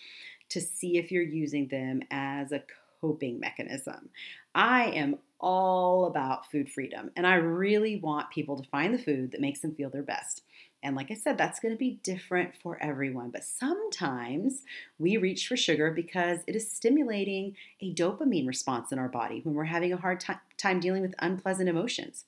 [0.50, 2.62] to see if you're using them as a
[3.00, 4.11] coping mechanism.
[4.54, 9.33] I am all about food freedom, and I really want people to find the food
[9.33, 10.42] that makes them feel their best.
[10.83, 13.31] And like I said, that's going to be different for everyone.
[13.31, 14.62] But sometimes
[14.98, 19.55] we reach for sugar because it is stimulating a dopamine response in our body when
[19.55, 20.24] we're having a hard
[20.57, 22.24] time dealing with unpleasant emotions.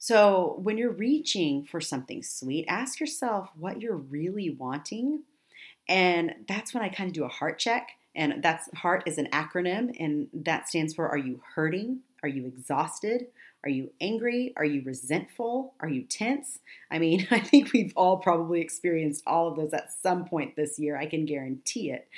[0.00, 5.24] So, when you're reaching for something sweet, ask yourself what you're really wanting.
[5.88, 7.90] And that's when I kind of do a heart check.
[8.14, 12.00] And that's heart is an acronym, and that stands for Are you hurting?
[12.22, 13.26] Are you exhausted?
[13.64, 14.52] Are you angry?
[14.56, 15.74] Are you resentful?
[15.80, 16.60] Are you tense?
[16.90, 20.78] I mean, I think we've all probably experienced all of those at some point this
[20.78, 20.96] year.
[20.96, 22.08] I can guarantee it.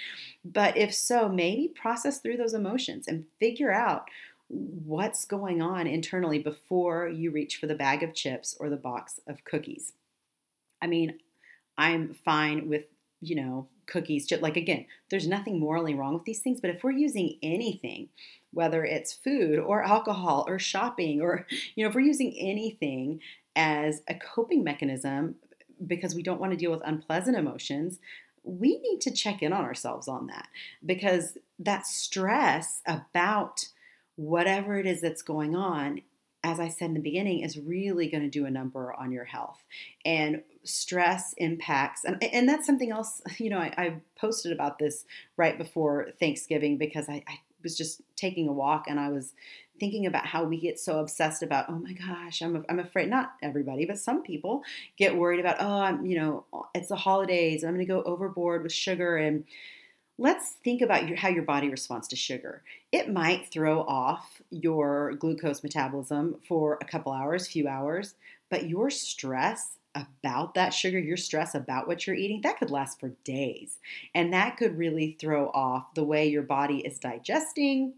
[0.45, 4.09] But if so, maybe process through those emotions and figure out
[4.49, 9.21] what's going on internally before you reach for the bag of chips or the box
[9.29, 9.93] of cookies.
[10.83, 11.19] I mean,
[11.79, 12.85] I'm fine with,
[13.21, 14.27] you know, cookies.
[14.27, 18.09] Just like again, there's nothing morally wrong with these things, but if we're using anything
[18.53, 23.21] whether it's food or alcohol or shopping or, you know, if we're using anything
[23.57, 25.37] as a coping mechanism
[25.87, 27.99] because we don't want to deal with unpleasant emotions,
[28.43, 30.49] we need to check in on ourselves on that
[30.85, 33.67] because that stress about
[34.17, 36.01] whatever it is that's going on
[36.43, 39.25] as I said in the beginning, is really going to do a number on your
[39.25, 39.63] health.
[40.05, 45.05] And stress impacts, and, and that's something else, you know, I, I posted about this
[45.37, 49.35] right before Thanksgiving because I, I was just taking a walk and I was
[49.79, 53.33] thinking about how we get so obsessed about, oh my gosh, I'm, I'm afraid, not
[53.43, 54.63] everybody, but some people
[54.97, 58.63] get worried about, oh, I'm, you know, it's the holidays, I'm going to go overboard
[58.63, 59.17] with sugar.
[59.17, 59.45] And
[60.21, 62.63] let's think about your, how your body responds to sugar.
[62.93, 68.15] It might throw off your glucose metabolism for a couple hours, few hours,
[68.51, 73.01] but your stress about that sugar, your stress about what you're eating, that could last
[73.01, 73.79] for days.
[74.15, 77.95] And that could really throw off the way your body is digesting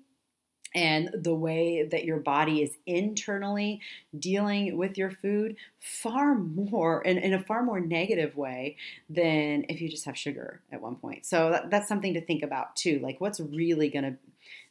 [0.75, 3.81] and the way that your body is internally
[4.19, 8.77] dealing with your food far more in, in a far more negative way
[9.09, 11.27] than if you just have sugar at one point.
[11.27, 13.01] So that, that's something to think about too.
[13.03, 14.17] Like what's really going to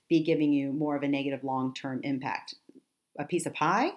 [0.09, 2.55] be giving you more of a negative long term impact?
[3.19, 3.91] A piece of pie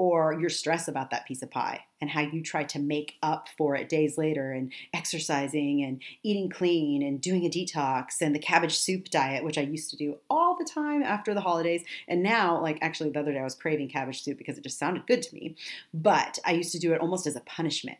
[0.00, 3.48] or your stress about that piece of pie and how you try to make up
[3.58, 8.38] for it days later and exercising and eating clean and doing a detox and the
[8.38, 11.84] cabbage soup diet which I used to do all the time after the holidays.
[12.08, 14.78] And now like actually the other day I was craving cabbage soup because it just
[14.78, 15.54] sounded good to me
[15.92, 17.98] but I used to do it almost as a punishment.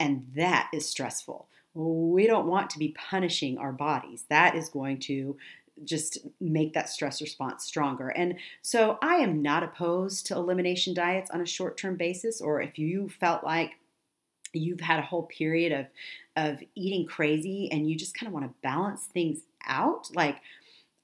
[0.00, 1.48] And that is stressful.
[1.74, 4.24] We don't want to be punishing our bodies.
[4.30, 5.36] That is going to
[5.84, 8.08] just make that stress response stronger.
[8.08, 12.60] And so I am not opposed to elimination diets on a short term basis, or
[12.60, 13.72] if you felt like
[14.52, 15.86] you've had a whole period of
[16.36, 20.36] of eating crazy and you just kind of want to balance things out like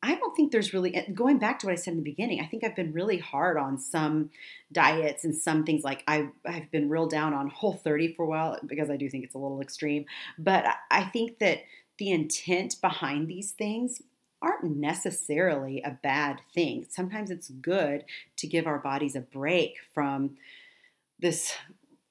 [0.03, 2.41] I don't think there's really going back to what I said in the beginning.
[2.41, 4.31] I think I've been really hard on some
[4.71, 5.83] diets and some things.
[5.83, 9.11] Like I've I've been real down on Whole 30 for a while because I do
[9.11, 10.05] think it's a little extreme.
[10.39, 11.63] But I think that
[11.99, 14.01] the intent behind these things
[14.41, 16.87] aren't necessarily a bad thing.
[16.89, 18.05] Sometimes it's good
[18.37, 20.37] to give our bodies a break from
[21.19, 21.53] this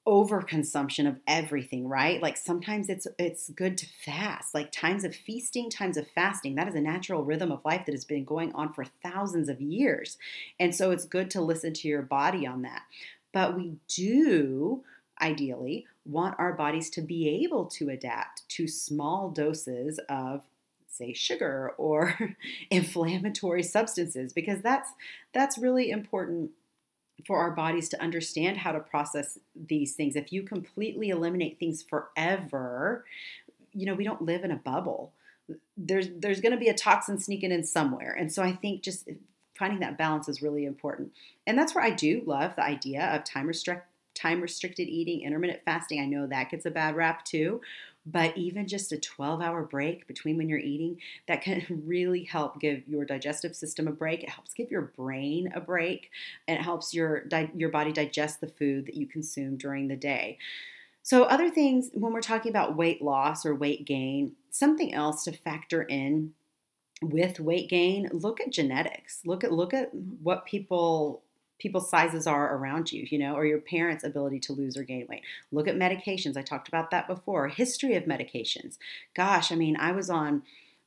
[0.06, 2.22] overconsumption of everything, right?
[2.22, 4.54] Like sometimes it's it's good to fast.
[4.54, 6.54] Like times of feasting, times of fasting.
[6.54, 9.60] That is a natural rhythm of life that has been going on for thousands of
[9.60, 10.16] years.
[10.58, 12.82] And so it's good to listen to your body on that.
[13.34, 14.82] But we do
[15.20, 20.42] ideally want our bodies to be able to adapt to small doses of
[20.98, 22.36] say sugar or
[22.70, 24.90] inflammatory substances because that's
[25.32, 26.50] that's really important
[27.26, 30.14] for our bodies to understand how to process these things.
[30.14, 33.04] If you completely eliminate things forever,
[33.72, 35.12] you know, we don't live in a bubble.
[35.76, 38.14] There's there's going to be a toxin sneaking in somewhere.
[38.18, 39.08] And so I think just
[39.58, 41.12] finding that balance is really important.
[41.46, 45.60] And that's where I do love the idea of time restrict time restricted eating, intermittent
[45.64, 46.00] fasting.
[46.00, 47.60] I know that gets a bad rap too,
[48.10, 52.60] but even just a 12 hour break between when you're eating, that can really help
[52.60, 54.22] give your digestive system a break.
[54.22, 56.10] It helps give your brain a break,
[56.46, 60.38] and it helps your, your body digest the food that you consume during the day.
[61.02, 65.32] So, other things when we're talking about weight loss or weight gain, something else to
[65.32, 66.32] factor in
[67.00, 69.20] with weight gain, look at genetics.
[69.24, 71.22] Look at look at what people
[71.58, 75.06] people's sizes are around you, you know, or your parents' ability to lose or gain
[75.08, 75.22] weight.
[75.52, 76.36] Look at medications.
[76.36, 77.48] I talked about that before.
[77.48, 78.78] History of medications.
[79.14, 80.42] Gosh, I mean, I was on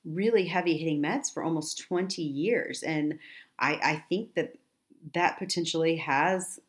[0.06, 2.84] really heavy hitting meds for almost 20 years.
[2.84, 3.20] And
[3.60, 4.56] I, I think that
[5.14, 6.60] that potentially has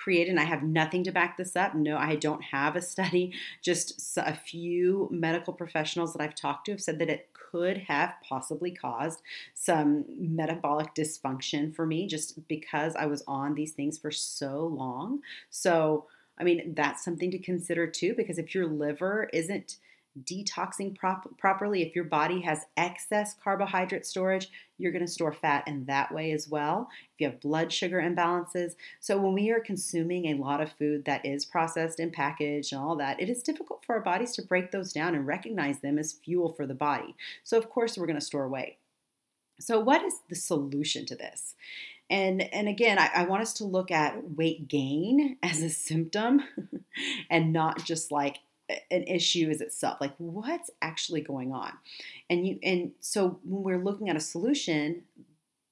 [0.00, 1.74] created, and I have nothing to back this up.
[1.74, 3.32] No, I don't have a study.
[3.62, 8.14] Just a few medical professionals that I've talked to have said that it could have
[8.22, 9.22] possibly caused
[9.54, 15.20] some metabolic dysfunction for me just because I was on these things for so long.
[15.50, 16.06] So,
[16.38, 19.78] I mean, that's something to consider too, because if your liver isn't
[20.24, 25.66] detoxing prop- properly, if your body has excess carbohydrate storage, you're going to store fat
[25.66, 26.88] in that way as well.
[27.14, 28.72] If you have blood sugar imbalances.
[28.98, 32.80] So, when we are consuming a lot of food that is processed and packaged and
[32.80, 35.98] all that, it is difficult for our bodies to break those down and recognize them
[35.98, 37.14] as fuel for the body.
[37.44, 38.78] So, of course, we're going to store weight.
[39.60, 41.54] So, what is the solution to this?
[42.08, 46.42] And, and again, I, I, want us to look at weight gain as a symptom
[47.30, 48.38] and not just like
[48.90, 51.72] an issue is itself like what's actually going on?
[52.28, 55.02] And you and so when we're looking at a solution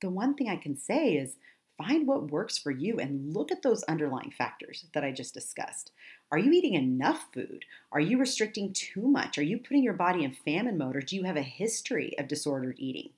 [0.01, 1.37] the one thing i can say is
[1.77, 5.93] find what works for you and look at those underlying factors that i just discussed.
[6.31, 7.65] Are you eating enough food?
[7.93, 9.39] Are you restricting too much?
[9.39, 12.29] Are you putting your body in famine mode or do you have a history of
[12.29, 13.11] disordered eating?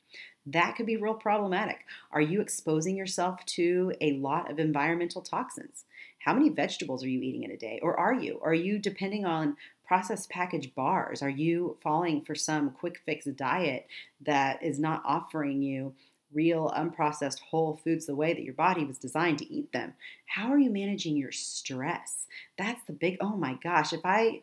[0.46, 1.80] That could be real problematic.
[2.12, 5.84] Are you exposing yourself to a lot of environmental toxins?
[6.20, 7.80] How many vegetables are you eating in a day?
[7.82, 8.40] Or are you?
[8.42, 9.56] Are you depending on
[9.86, 11.22] processed packaged bars?
[11.22, 13.86] Are you falling for some quick fix diet
[14.24, 15.94] that is not offering you
[16.32, 19.94] real unprocessed whole foods the way that your body was designed to eat them?
[20.26, 22.26] How are you managing your stress?
[22.58, 24.42] That's the big, oh my gosh, if I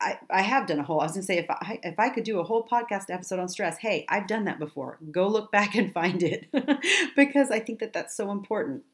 [0.00, 1.00] I, I, have done a whole.
[1.00, 3.48] I was gonna say if I if I could do a whole podcast episode on
[3.48, 4.98] stress, hey, I've done that before.
[5.10, 6.46] Go look back and find it
[7.16, 8.84] because I think that that's so important.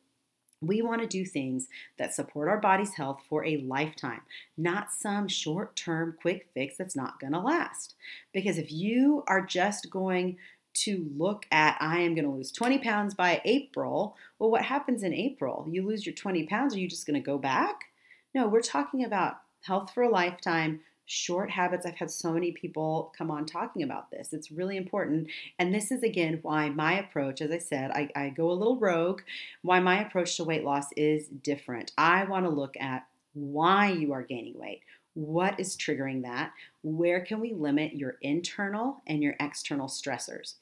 [0.61, 4.23] We want to do things that support our body's health for a lifetime,
[4.57, 7.95] not some short term quick fix that's not going to last.
[8.33, 10.39] Because if you are just going
[10.75, 15.03] to look at, I am going to lose 20 pounds by April, well, what happens
[15.03, 15.67] in April?
[15.69, 17.87] You lose your 20 pounds, are you just going to go back?
[18.35, 21.87] No, we're talking about health for a lifetime, short habits.
[21.87, 24.33] I've had so many people come on talking about this.
[24.33, 25.29] It's really important.
[25.59, 28.79] And this is again why my approach, as I said, I, I go a little
[28.79, 29.23] rogue,
[29.63, 31.93] why my approach to weight loss is different.
[31.97, 34.83] I want to look at why you are gaining weight.
[35.15, 36.53] What is triggering that?
[36.83, 40.55] Where can we limit your internal and your external stressors?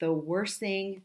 [0.00, 1.02] The worst thing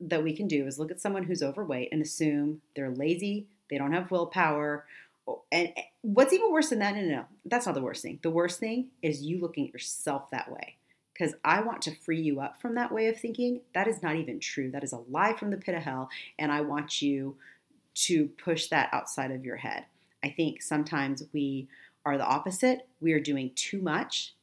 [0.00, 3.78] that we can do is look at someone who's overweight and assume they're lazy, they
[3.78, 4.86] don't have willpower,
[5.52, 6.94] and eh, what's even worse than that?
[6.94, 7.24] No, no, no.
[7.44, 8.18] That's not the worst thing.
[8.22, 10.76] The worst thing is you looking at yourself that way.
[11.12, 13.60] Because I want to free you up from that way of thinking.
[13.74, 14.70] That is not even true.
[14.70, 16.08] That is a lie from the pit of hell.
[16.38, 17.36] And I want you
[17.94, 19.86] to push that outside of your head.
[20.22, 21.68] I think sometimes we
[22.04, 22.86] are the opposite.
[23.00, 24.34] We are doing too much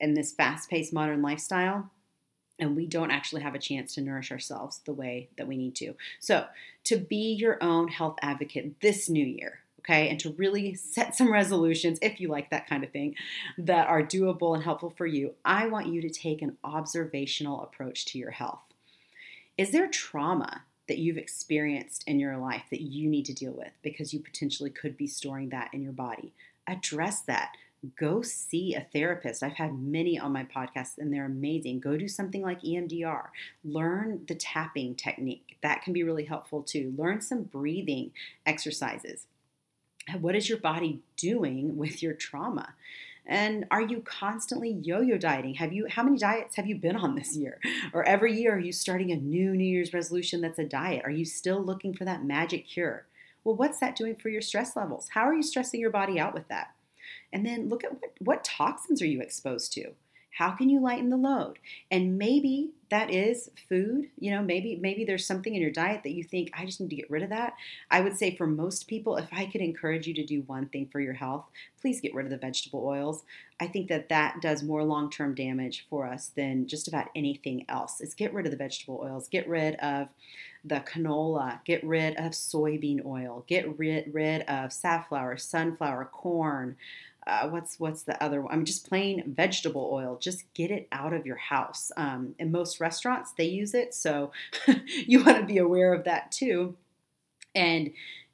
[0.00, 1.90] in this fast paced modern lifestyle
[2.58, 5.74] and we don't actually have a chance to nourish ourselves the way that we need
[5.76, 5.94] to.
[6.20, 6.46] So,
[6.84, 11.32] to be your own health advocate this new year, okay, and to really set some
[11.32, 13.14] resolutions, if you like that kind of thing,
[13.58, 18.04] that are doable and helpful for you, I want you to take an observational approach
[18.06, 18.62] to your health.
[19.58, 23.72] Is there trauma that you've experienced in your life that you need to deal with
[23.82, 26.32] because you potentially could be storing that in your body?
[26.66, 27.52] Address that.
[27.98, 29.42] Go see a therapist.
[29.42, 31.80] I've had many on my podcast and they're amazing.
[31.80, 33.24] Go do something like EMDR.
[33.64, 35.56] Learn the tapping technique.
[35.62, 36.94] That can be really helpful too.
[36.96, 38.12] Learn some breathing
[38.46, 39.26] exercises
[40.20, 42.74] what is your body doing with your trauma?
[43.24, 45.54] And are you constantly yo-yo dieting?
[45.54, 47.58] Have you how many diets have you been on this year?
[47.92, 51.02] Or every year are you starting a new New Year's resolution that's a diet?
[51.04, 53.06] Are you still looking for that magic cure?
[53.44, 55.10] Well, what's that doing for your stress levels?
[55.10, 56.74] How are you stressing your body out with that?
[57.32, 59.92] And then look at what, what toxins are you exposed to?
[60.38, 61.58] How can you lighten the load?
[61.90, 64.08] And maybe that is food.
[64.18, 66.90] You know, maybe maybe there's something in your diet that you think I just need
[66.90, 67.54] to get rid of that.
[67.90, 70.88] I would say for most people, if I could encourage you to do one thing
[70.90, 71.46] for your health,
[71.80, 73.24] please get rid of the vegetable oils.
[73.60, 78.00] I think that that does more long-term damage for us than just about anything else.
[78.00, 79.28] Is get rid of the vegetable oils.
[79.28, 80.08] Get rid of
[80.64, 86.76] the canola, get rid of soybean oil, get rid, rid of safflower, sunflower, corn,
[87.26, 88.52] uh, what's what's the other one?
[88.52, 90.18] I mean, just plain vegetable oil.
[90.20, 91.92] Just get it out of your house.
[91.96, 94.32] Um, in most restaurants, they use it, so
[95.06, 96.76] you want to be aware of that too,
[97.54, 97.92] and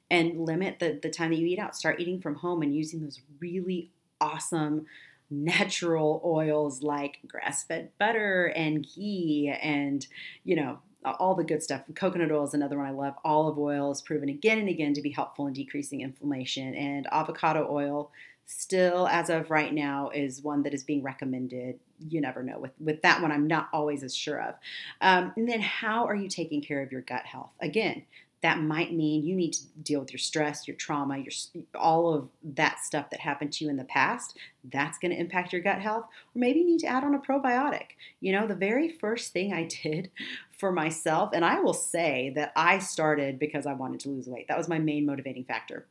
[0.09, 1.75] and limit the the time that you eat out.
[1.75, 4.85] Start eating from home and using those really awesome
[5.31, 10.07] natural oils like grass-fed butter and ghee and
[10.43, 11.83] you know all the good stuff.
[11.95, 13.13] Coconut oil is another one I love.
[13.23, 17.67] Olive oil is proven again and again to be helpful in decreasing inflammation, and avocado
[17.69, 18.11] oil
[18.49, 21.79] still as of right now is one that is being recommended.
[22.09, 24.55] You never know with with that one i'm not always as sure of.
[25.01, 27.51] Um, and then how are you taking care of your gut health?
[27.61, 28.03] Again
[28.41, 31.31] that might mean you need to deal with your stress your trauma your
[31.75, 34.35] all of that stuff that happened to you in the past.
[34.63, 36.05] That's going to impact your gut health.
[36.05, 37.97] Or maybe you need to add on a probiotic.
[38.19, 40.09] You know the very first thing i did
[40.57, 44.47] for myself and i will say that i started because i wanted to lose weight.
[44.47, 45.85] That was my main motivating factor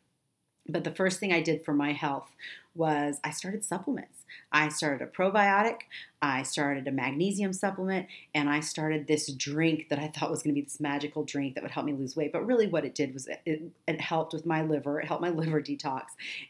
[0.69, 2.31] but the first thing I did for my health
[2.75, 4.25] was I started supplements.
[4.53, 5.81] I started a probiotic,
[6.23, 10.55] I started a magnesium supplement, and I started this drink that I thought was going
[10.55, 12.33] to be this magical drink that would help me lose weight.
[12.33, 15.31] But really, what it did was it, it, helped with my liver, it helped my
[15.31, 16.03] liver detox,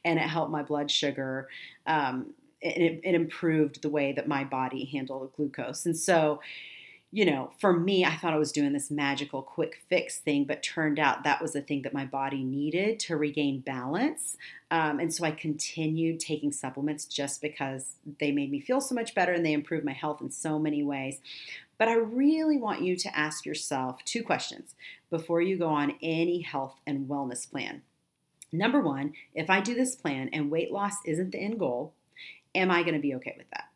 [0.05, 1.49] and it helped my blood sugar.
[1.87, 5.87] Um, it, it improved the way that my body handled glucose.
[5.87, 6.41] And so,
[7.11, 10.63] you know, for me, I thought I was doing this magical quick fix thing, but
[10.63, 14.37] turned out that was the thing that my body needed to regain balance.
[14.71, 19.15] Um, and so I continued taking supplements just because they made me feel so much
[19.15, 21.21] better and they improved my health in so many ways.
[21.79, 24.75] But I really want you to ask yourself two questions
[25.09, 27.83] before you go on any health and wellness plan.
[28.53, 31.95] Number one, if I do this plan and weight loss isn't the end goal,
[32.55, 33.69] am I going to be okay with that?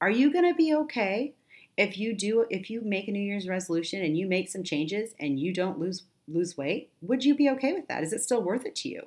[0.00, 1.34] Are you going to be okay?
[1.76, 5.14] If you do if you make a new year's resolution and you make some changes
[5.18, 8.02] and you don't lose lose weight would you be okay with that?
[8.02, 9.02] Is it still worth it to you?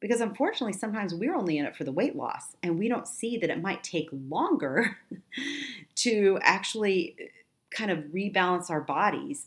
[0.00, 3.38] Because unfortunately sometimes we're only in it for the weight loss and we don't see
[3.38, 4.98] that it might take longer
[5.96, 7.24] to actually uh,
[7.70, 9.46] kind of rebalance our bodies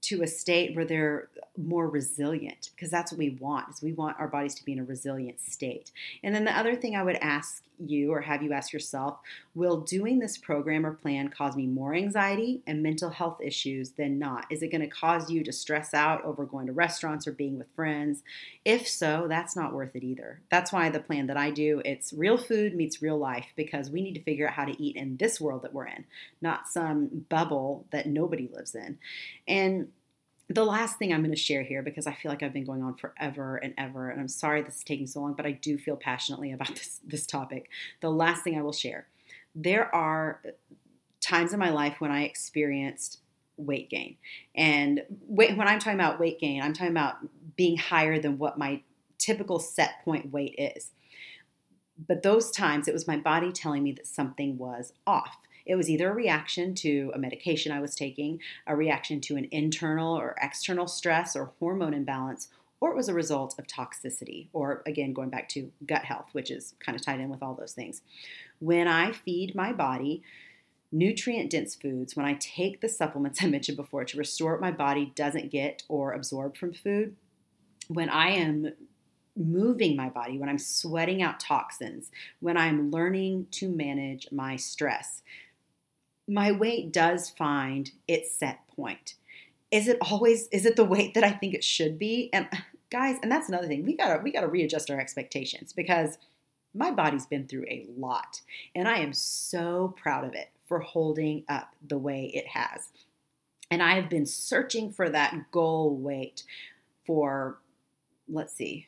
[0.00, 4.18] to a state where they're more resilient because that's what we want is we want
[4.20, 5.90] our bodies to be in a resilient state.
[6.22, 9.18] And then the other thing i would ask you or have you ask yourself
[9.54, 14.18] will doing this program or plan cause me more anxiety and mental health issues than
[14.18, 14.46] not?
[14.50, 17.58] Is it going to cause you to stress out over going to restaurants or being
[17.58, 18.22] with friends?
[18.64, 20.40] If so that's not worth it either.
[20.50, 24.02] That's why the plan that i do it's real food meets real life because we
[24.02, 26.04] need to figure out how to eat in this world that we're in
[26.40, 28.98] not some bubble that nobody lives in.
[29.46, 29.88] And
[30.50, 32.82] the last thing I'm going to share here, because I feel like I've been going
[32.82, 35.76] on forever and ever, and I'm sorry this is taking so long, but I do
[35.76, 37.68] feel passionately about this, this topic.
[38.00, 39.06] The last thing I will share
[39.54, 40.40] there are
[41.20, 43.20] times in my life when I experienced
[43.56, 44.16] weight gain.
[44.54, 47.16] And when I'm talking about weight gain, I'm talking about
[47.56, 48.82] being higher than what my
[49.18, 50.92] typical set point weight is.
[52.06, 55.36] But those times, it was my body telling me that something was off.
[55.68, 59.46] It was either a reaction to a medication I was taking, a reaction to an
[59.52, 62.48] internal or external stress or hormone imbalance,
[62.80, 66.50] or it was a result of toxicity, or again, going back to gut health, which
[66.50, 68.00] is kind of tied in with all those things.
[68.60, 70.22] When I feed my body,
[70.90, 74.72] nutrient dense foods, when I take the supplements I mentioned before to restore what my
[74.72, 77.14] body doesn't get or absorb from food,
[77.88, 78.72] when I am
[79.36, 82.10] moving my body, when I'm sweating out toxins,
[82.40, 85.22] when I'm learning to manage my stress,
[86.28, 89.14] my weight does find its set point.
[89.70, 92.30] Is it always is it the weight that I think it should be?
[92.32, 92.48] And
[92.90, 93.84] guys, and that's another thing.
[93.84, 96.18] We got to we got to readjust our expectations because
[96.74, 98.42] my body's been through a lot
[98.74, 102.90] and I am so proud of it for holding up the way it has.
[103.70, 106.44] And I have been searching for that goal weight
[107.06, 107.58] for
[108.28, 108.86] let's see,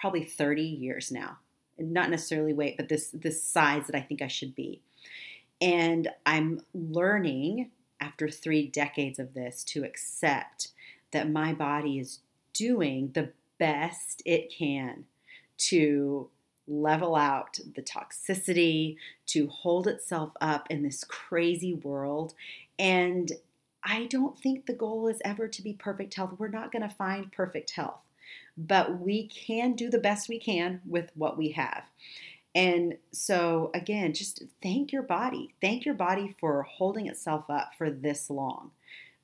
[0.00, 1.38] probably 30 years now.
[1.78, 4.80] Not necessarily weight, but this this size that I think I should be.
[5.60, 10.68] And I'm learning after three decades of this to accept
[11.12, 12.20] that my body is
[12.52, 15.04] doing the best it can
[15.58, 16.28] to
[16.68, 18.96] level out the toxicity,
[19.26, 22.34] to hold itself up in this crazy world.
[22.78, 23.32] And
[23.82, 26.34] I don't think the goal is ever to be perfect health.
[26.38, 28.00] We're not going to find perfect health,
[28.58, 31.84] but we can do the best we can with what we have.
[32.56, 35.54] And so, again, just thank your body.
[35.60, 38.70] Thank your body for holding itself up for this long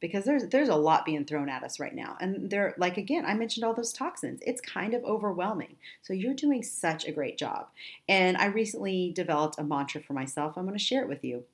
[0.01, 2.18] because there's there's a lot being thrown at us right now.
[2.20, 4.43] And they're like again i mentioned all those toxins.
[4.47, 5.76] It's kind of overwhelming.
[6.03, 7.68] So you're doing such a great job.
[8.07, 10.59] And i recently developed a mantra for myself.
[10.59, 11.45] I'm going to share it with you.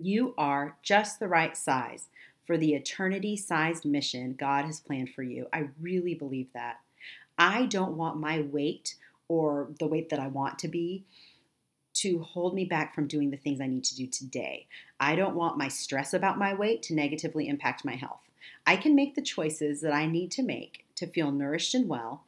[0.00, 2.08] You are just the right size
[2.48, 5.46] for the eternity sized mission god has planned for you.
[5.52, 6.80] I really believe that.
[7.38, 8.96] I don't want my weight
[9.28, 11.04] or the weight that i want to be
[11.96, 14.66] to hold me back from doing the things I need to do today.
[15.00, 18.20] I don't want my stress about my weight to negatively impact my health.
[18.66, 22.24] I can make the choices that I need to make to feel nourished and well.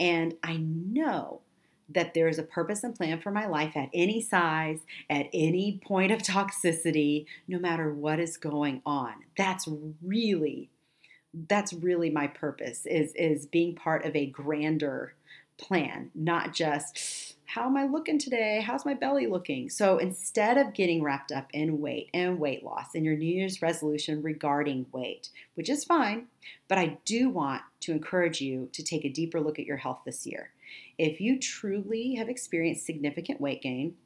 [0.00, 1.42] And I know
[1.90, 4.80] that there is a purpose and plan for my life at any size,
[5.10, 9.12] at any point of toxicity, no matter what is going on.
[9.36, 9.68] That's
[10.02, 10.70] really
[11.48, 15.14] that's really my purpose is is being part of a grander
[15.62, 18.62] plan, not just how am I looking today?
[18.66, 19.68] How's my belly looking?
[19.68, 23.60] So instead of getting wrapped up in weight and weight loss and your New Year's
[23.60, 26.28] resolution regarding weight, which is fine,
[26.66, 30.00] but I do want to encourage you to take a deeper look at your health
[30.06, 30.50] this year.
[30.96, 33.96] If you truly have experienced significant weight gain,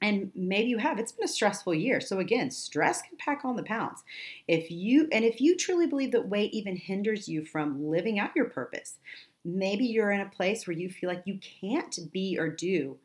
[0.00, 3.54] and maybe you have it's been a stressful year so again stress can pack on
[3.54, 4.02] the pounds
[4.48, 8.34] if you and if you truly believe that weight even hinders you from living out
[8.34, 8.98] your purpose
[9.44, 12.98] maybe you're in a place where you feel like you can't be or do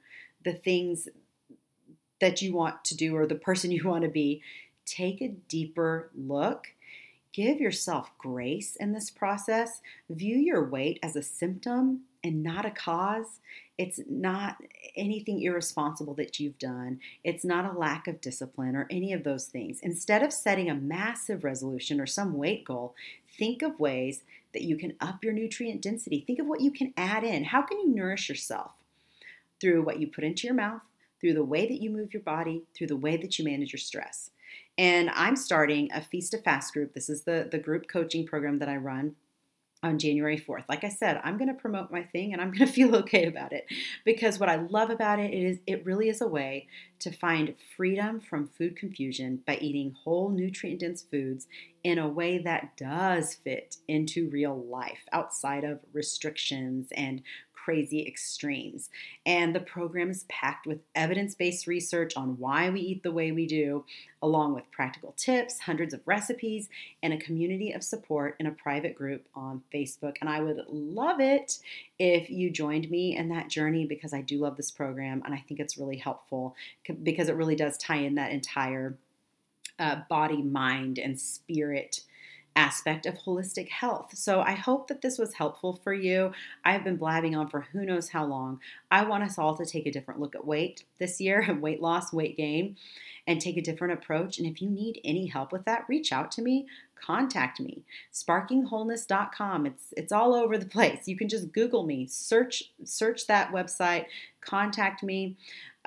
[0.43, 1.07] the things
[2.19, 4.41] that you want to do or the person you want to be,
[4.85, 6.67] take a deeper look.
[7.33, 9.81] Give yourself grace in this process.
[10.09, 13.39] View your weight as a symptom and not a cause.
[13.77, 14.57] It's not
[14.95, 16.99] anything irresponsible that you've done.
[17.23, 19.79] It's not a lack of discipline or any of those things.
[19.83, 22.95] Instead of setting a massive resolution or some weight goal,
[23.37, 24.23] think of ways
[24.57, 26.23] that you can up your nutrient density.
[26.25, 27.43] Think of what you can add in.
[27.43, 28.71] How can you nourish yourself?
[29.61, 30.81] Through what you put into your mouth,
[31.21, 33.77] through the way that you move your body, through the way that you manage your
[33.77, 34.31] stress.
[34.75, 36.95] And I'm starting a Feast to Fast group.
[36.95, 39.15] This is the, the group coaching program that I run
[39.83, 40.63] on January 4th.
[40.67, 43.25] Like I said, I'm going to promote my thing and I'm going to feel okay
[43.25, 43.65] about it
[44.05, 46.67] because what I love about it is it really is a way
[46.99, 51.47] to find freedom from food confusion by eating whole nutrient dense foods
[51.83, 57.21] in a way that does fit into real life outside of restrictions and
[57.67, 58.89] crazy extremes.
[59.25, 63.33] And the program is packed with evidence based research on why we eat the way
[63.33, 63.83] we do,
[64.21, 66.69] along with practical tips, hundreds of recipes,
[67.03, 70.15] and a community of support in a private group on Facebook.
[70.21, 71.59] And I would love it
[71.99, 75.43] if you joined me in that journey because I do love this program and I
[75.45, 76.55] think it's really helpful
[77.03, 78.95] because it really does tie in that entire
[79.77, 81.99] uh, body, mind, and spirit
[82.57, 84.17] aspect of holistic health.
[84.17, 86.31] So I hope that this was helpful for you.
[86.65, 88.59] I've been blabbing on for who knows how long.
[88.89, 91.81] I want us all to take a different look at weight this year and weight
[91.81, 92.75] loss, weight gain,
[93.27, 94.39] and take a different approach.
[94.39, 97.83] And if you need any help with that, reach out to me, contact me.
[98.11, 99.67] Sparkingwholeness.com.
[99.67, 101.07] It's it's all over the place.
[101.07, 104.05] You can just Google me, search search that website,
[104.41, 105.37] contact me.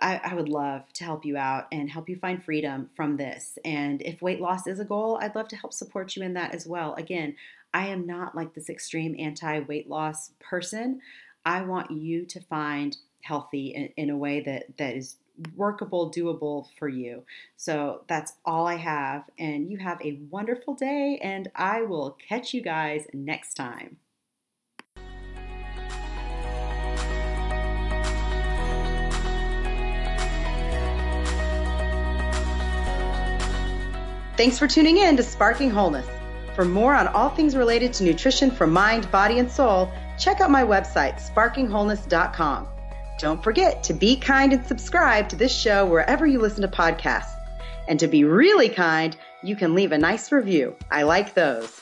[0.01, 3.59] I, I, would love to help you out and help you find freedom from this.
[3.65, 6.55] And if weight loss is a goal, I'd love to help support you in that
[6.55, 6.95] as well.
[6.95, 7.37] Again,
[7.73, 11.01] I am not like this extreme anti weight loss person.
[11.45, 15.17] I want you to find healthy in, in a way that, that is
[15.57, 17.25] workable, doable for you.
[17.57, 19.25] So that's all I have.
[19.39, 23.99] And you have a wonderful day, and I will catch you guys next time.
[34.41, 36.07] Thanks for tuning in to Sparking Wholeness.
[36.55, 40.51] For more on all things related to nutrition for mind, body, and soul, check out
[40.51, 42.67] my website, sparkingwholeness.com.
[43.19, 47.37] Don't forget to be kind and subscribe to this show wherever you listen to podcasts.
[47.87, 50.75] And to be really kind, you can leave a nice review.
[50.91, 51.79] I like those.